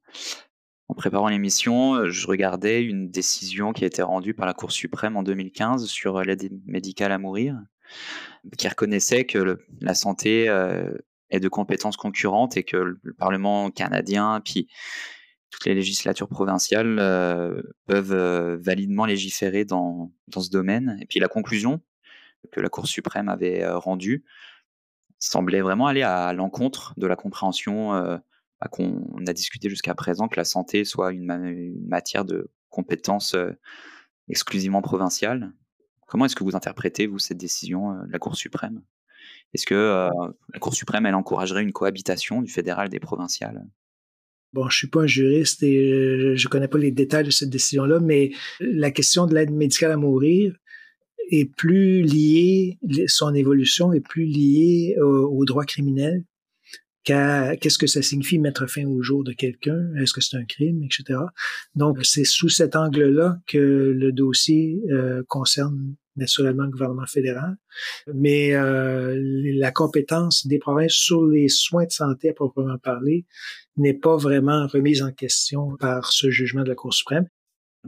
En 0.88 0.94
préparant 0.96 1.28
l'émission, 1.28 1.96
euh, 1.96 2.10
je 2.10 2.28
regardais 2.28 2.84
une 2.84 3.10
décision 3.10 3.74
qui 3.74 3.84
a 3.84 3.88
été 3.88 4.02
rendue 4.02 4.34
par 4.34 4.46
la 4.46 4.54
Cour 4.54 4.72
suprême 4.72 5.18
en 5.18 5.24
2015 5.24 5.86
sur 5.86 6.22
l'aide 6.22 6.50
médicale 6.66 7.12
à 7.12 7.18
mourir, 7.18 7.58
qui 8.58 8.68
reconnaissait 8.68 9.26
que 9.26 9.60
la 9.82 9.94
santé 9.94 10.50
euh, 10.50 10.92
est 11.30 11.40
de 11.40 11.50
compétences 11.50 11.98
concurrentes 11.98 12.58
et 12.58 12.64
que 12.64 12.78
le 12.78 13.14
Parlement 13.18 13.72
canadien, 13.72 14.42
puis 14.44 14.68
toutes 15.50 15.66
les 15.66 15.76
législatures 15.76 16.30
provinciales 16.30 16.96
peuvent 17.86 18.56
validement 18.60 19.06
légiférer 19.06 19.66
dans, 19.66 20.12
dans 20.28 20.42
ce 20.42 20.50
domaine. 20.50 20.98
Et 21.00 21.06
puis 21.06 21.20
la 21.20 21.28
conclusion 21.28 21.80
que 22.52 22.60
la 22.60 22.70
Cour 22.70 22.88
suprême 22.88 23.30
avait 23.30 23.68
rendue 23.68 24.24
semblait 25.28 25.62
vraiment 25.62 25.88
aller 25.88 26.02
à 26.02 26.34
l'encontre 26.34 26.94
de 26.98 27.08
la 27.08 27.16
compréhension 27.16 27.94
euh, 27.94 28.18
bah, 28.60 28.68
qu'on 28.70 29.26
a 29.26 29.34
discuté 29.34 29.70
jusqu'à 29.70 29.96
présent, 29.96 30.28
que 30.28 30.36
la 30.36 30.44
santé 30.44 30.84
soit 30.84 31.14
une, 31.14 31.74
matière 31.88 32.26
de 32.26 32.52
compétences 32.70 33.34
euh, 33.36 33.52
exclusivement 34.30 34.82
provinciale. 34.82 35.54
Comment 36.08 36.26
est-ce 36.26 36.36
que 36.36 36.44
vous 36.44 36.56
interprétez, 36.56 37.08
vous, 37.08 37.20
cette 37.20 37.38
décision 37.38 37.92
euh, 37.92 38.06
de 38.06 38.12
la 38.12 38.20
Cour 38.20 38.36
suprême? 38.36 38.82
Est-ce 39.54 39.66
que 39.66 40.10
la 40.54 40.60
Cour 40.60 40.74
suprême, 40.74 41.06
elle 41.06 41.14
encouragerait 41.14 41.62
une 41.62 41.72
cohabitation 41.72 42.42
du 42.42 42.52
fédéral 42.52 42.90
des 42.90 43.00
provinciales? 43.00 43.64
Bon, 44.52 44.68
je 44.68 44.78
suis 44.78 44.88
pas 44.88 45.02
un 45.02 45.08
juriste 45.08 45.62
et 45.62 46.36
je 46.36 46.48
connais 46.48 46.68
pas 46.68 46.80
les 46.80 46.92
détails 46.92 47.24
de 47.24 47.30
cette 47.30 47.52
décision-là, 47.52 48.00
mais 48.00 48.32
la 48.60 48.90
question 48.90 49.28
de 49.28 49.36
l'aide 49.36 49.52
médicale 49.52 49.92
à 49.92 49.98
mourir, 49.98 50.56
est 51.32 51.46
plus 51.46 52.02
lié, 52.02 52.78
son 53.08 53.34
évolution 53.34 53.94
est 53.94 54.02
plus 54.02 54.26
liée 54.26 54.96
au, 55.02 55.46
droit 55.46 55.66
criminel 55.66 56.24
qu'à 57.04 57.58
qu'est-ce 57.58 57.78
que 57.78 57.88
ça 57.88 58.02
signifie 58.02 58.40
mettre 58.40 58.66
fin 58.68 58.86
au 58.86 59.02
jour 59.02 59.24
de 59.24 59.34
quelqu'un, 59.34 59.94
est-ce 60.00 60.14
que 60.14 60.22
c'est 60.22 60.38
un 60.38 60.46
crime, 60.46 60.84
etc. 60.84 61.20
Donc, 61.76 62.00
c'est 62.06 62.24
sous 62.24 62.50
cet 62.50 62.76
angle-là 62.76 63.40
que 63.46 63.58
le 63.58 64.12
dossier 64.12 64.82
euh, 64.90 65.22
concerne 65.28 65.96
naturellement 66.16 66.64
le 66.64 66.70
gouvernement 66.70 67.06
fédéral, 67.06 67.56
mais 68.14 68.54
euh, 68.54 69.20
la 69.20 69.72
compétence 69.72 70.46
des 70.46 70.60
provinces 70.60 70.94
sur 70.94 71.26
les 71.26 71.50
soins 71.50 71.86
de 71.86 71.92
santé 71.92 72.30
à 72.30 72.34
proprement 72.34 72.78
parler 72.78 73.26
n'est 73.78 73.96
pas 73.96 74.16
vraiment 74.16 74.68
remise 74.68 75.02
en 75.02 75.12
question 75.12 75.76
par 75.78 76.12
ce 76.12 76.30
jugement 76.30 76.64
de 76.64 76.70
la 76.70 76.76
Cour 76.76 76.94
suprême. 76.94 77.28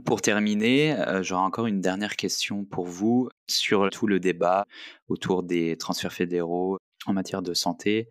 Pour 0.04 0.20
terminer, 0.20 0.92
euh, 0.92 1.22
j'aurai 1.22 1.42
encore 1.42 1.66
une 1.66 1.80
dernière 1.80 2.16
question 2.16 2.64
pour 2.64 2.86
vous 2.86 3.30
sur 3.48 3.88
tout 3.90 4.06
le 4.06 4.20
débat 4.20 4.66
autour 5.08 5.42
des 5.42 5.76
transferts 5.78 6.12
fédéraux 6.12 6.78
en 7.06 7.14
matière 7.14 7.40
de 7.40 7.54
santé. 7.54 8.10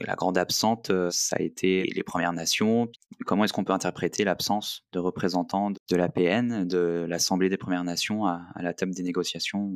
La 0.00 0.14
grande 0.14 0.36
absente, 0.36 0.90
euh, 0.90 1.08
ça 1.10 1.36
a 1.38 1.42
été 1.42 1.84
les 1.84 2.02
Premières 2.02 2.34
Nations. 2.34 2.88
Comment 3.24 3.44
est-ce 3.44 3.54
qu'on 3.54 3.64
peut 3.64 3.72
interpréter 3.72 4.24
l'absence 4.24 4.84
de 4.92 4.98
représentants 4.98 5.70
de 5.70 5.96
l'APN, 5.96 6.68
de 6.68 7.06
l'Assemblée 7.08 7.48
des 7.48 7.56
Premières 7.56 7.84
Nations 7.84 8.26
à, 8.26 8.42
la 8.60 8.74
table 8.74 8.92
des 8.92 9.02
négociations? 9.02 9.72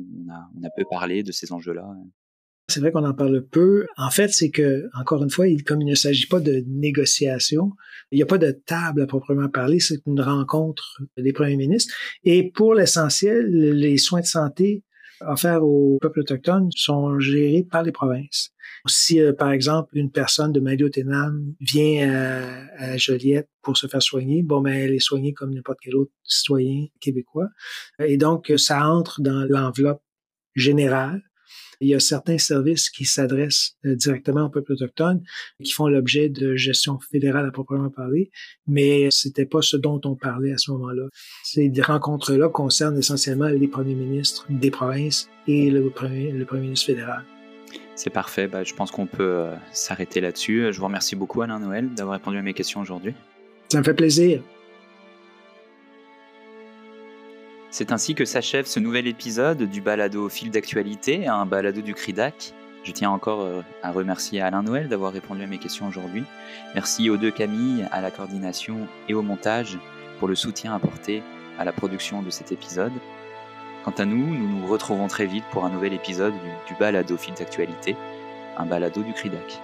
On 0.55 0.63
a 0.63 0.69
peu 0.77 0.85
parlé 0.87 1.23
de 1.23 1.31
ces 1.31 1.51
enjeux-là. 1.53 1.89
C'est 2.71 2.79
vrai 2.79 2.91
qu'on 2.91 3.05
en 3.05 3.13
parle 3.13 3.45
peu. 3.45 3.85
En 3.97 4.09
fait, 4.09 4.29
c'est 4.29 4.49
que, 4.49 4.89
encore 4.97 5.23
une 5.23 5.29
fois, 5.29 5.45
comme 5.65 5.81
il 5.81 5.89
ne 5.89 5.95
s'agit 5.95 6.27
pas 6.27 6.39
de 6.39 6.63
négociation, 6.67 7.73
il 8.11 8.15
n'y 8.15 8.23
a 8.23 8.25
pas 8.25 8.37
de 8.37 8.51
table 8.51 9.01
à 9.01 9.07
proprement 9.07 9.49
parler, 9.49 9.79
c'est 9.79 10.01
une 10.07 10.21
rencontre 10.21 11.01
des 11.17 11.33
premiers 11.33 11.57
ministres. 11.57 11.93
Et 12.23 12.49
pour 12.49 12.73
l'essentiel, 12.73 13.47
les 13.49 13.97
soins 13.97 14.21
de 14.21 14.25
santé 14.25 14.83
offerts 15.21 15.63
aux 15.63 15.97
peuples 16.01 16.21
autochtones 16.21 16.69
sont 16.75 17.19
gérés 17.19 17.65
par 17.69 17.83
les 17.83 17.91
provinces. 17.91 18.51
Si, 18.87 19.21
euh, 19.21 19.33
par 19.33 19.51
exemple, 19.51 19.95
une 19.95 20.11
personne 20.11 20.51
de 20.51 20.59
Maliotenam 20.59 21.53
vient 21.59 22.09
à, 22.79 22.97
Joliette 22.97 23.49
pour 23.61 23.77
se 23.77 23.87
faire 23.87 24.01
soigner, 24.01 24.41
bon, 24.41 24.61
ben, 24.61 24.73
elle 24.73 24.93
est 24.93 24.99
soignée 24.99 25.33
comme 25.33 25.53
n'importe 25.53 25.79
quel 25.83 25.95
autre 25.95 26.11
citoyen 26.23 26.87
québécois. 26.99 27.49
Et 27.99 28.17
donc, 28.17 28.51
ça 28.57 28.87
entre 28.87 29.21
dans 29.21 29.45
l'enveloppe 29.47 30.01
générale 30.55 31.21
il 31.81 31.89
y 31.89 31.95
a 31.95 31.99
certains 31.99 32.37
services 32.37 32.89
qui 32.89 33.05
s'adressent 33.05 33.75
euh, 33.85 33.95
directement 33.95 34.45
au 34.45 34.49
peuple 34.49 34.73
autochtone, 34.73 35.23
qui 35.63 35.71
font 35.71 35.87
l'objet 35.87 36.29
de 36.29 36.55
gestion 36.55 36.99
fédérale 36.99 37.47
à 37.47 37.51
proprement 37.51 37.89
parler, 37.89 38.31
mais 38.67 39.07
c'était 39.09 39.45
pas 39.45 39.61
ce 39.61 39.77
dont 39.77 39.99
on 40.05 40.15
parlait 40.15 40.53
à 40.53 40.57
ce 40.57 40.71
moment-là. 40.71 41.07
Ces 41.43 41.71
rencontres-là 41.81 42.49
concernent 42.49 42.97
essentiellement 42.97 43.47
les 43.47 43.67
premiers 43.67 43.95
ministres 43.95 44.45
des 44.49 44.71
provinces 44.71 45.27
et 45.47 45.69
le 45.71 45.89
premier, 45.89 46.31
le 46.31 46.45
premier 46.45 46.61
ministre 46.61 46.85
fédéral. 46.85 47.25
C'est 47.95 48.09
parfait. 48.09 48.47
Bah, 48.47 48.63
je 48.63 48.73
pense 48.73 48.91
qu'on 48.91 49.07
peut 49.07 49.23
euh, 49.23 49.55
s'arrêter 49.71 50.21
là-dessus. 50.21 50.71
Je 50.71 50.79
vous 50.79 50.85
remercie 50.85 51.15
beaucoup, 51.15 51.41
Alain 51.41 51.59
Noël, 51.59 51.89
d'avoir 51.93 52.17
répondu 52.17 52.37
à 52.37 52.41
mes 52.41 52.53
questions 52.53 52.79
aujourd'hui. 52.79 53.13
Ça 53.69 53.79
me 53.79 53.83
fait 53.83 53.93
plaisir. 53.93 54.41
C'est 57.73 57.93
ainsi 57.93 58.15
que 58.15 58.25
s'achève 58.25 58.65
ce 58.65 58.81
nouvel 58.81 59.07
épisode 59.07 59.63
du 59.63 59.79
balado 59.79 60.27
fil 60.27 60.51
d'actualité, 60.51 61.27
un 61.27 61.45
balado 61.45 61.79
du 61.79 61.93
CRIDAC. 61.93 62.53
Je 62.83 62.91
tiens 62.91 63.09
encore 63.09 63.39
euh, 63.41 63.61
à 63.81 63.93
remercier 63.93 64.41
Alain 64.41 64.61
Noël 64.61 64.89
d'avoir 64.89 65.13
répondu 65.13 65.41
à 65.43 65.47
mes 65.47 65.57
questions 65.57 65.87
aujourd'hui. 65.87 66.25
Merci 66.73 67.09
aux 67.09 67.15
deux 67.15 67.31
Camille, 67.31 67.87
à 67.93 68.01
la 68.01 68.11
coordination 68.11 68.89
et 69.07 69.13
au 69.13 69.21
montage 69.21 69.79
pour 70.19 70.27
le 70.27 70.35
soutien 70.35 70.75
apporté 70.75 71.23
à 71.57 71.63
la 71.63 71.71
production 71.71 72.21
de 72.21 72.29
cet 72.29 72.51
épisode. 72.51 72.91
Quant 73.85 73.93
à 73.97 74.03
nous, 74.03 74.17
nous 74.17 74.59
nous 74.59 74.67
retrouvons 74.67 75.07
très 75.07 75.25
vite 75.25 75.45
pour 75.53 75.63
un 75.63 75.69
nouvel 75.69 75.93
épisode 75.93 76.33
du, 76.33 76.73
du 76.73 76.77
balado 76.77 77.15
Fil 77.15 77.35
d'actualité, 77.35 77.95
un 78.57 78.65
balado 78.65 79.01
du 79.01 79.13
CRIDAC. 79.13 79.61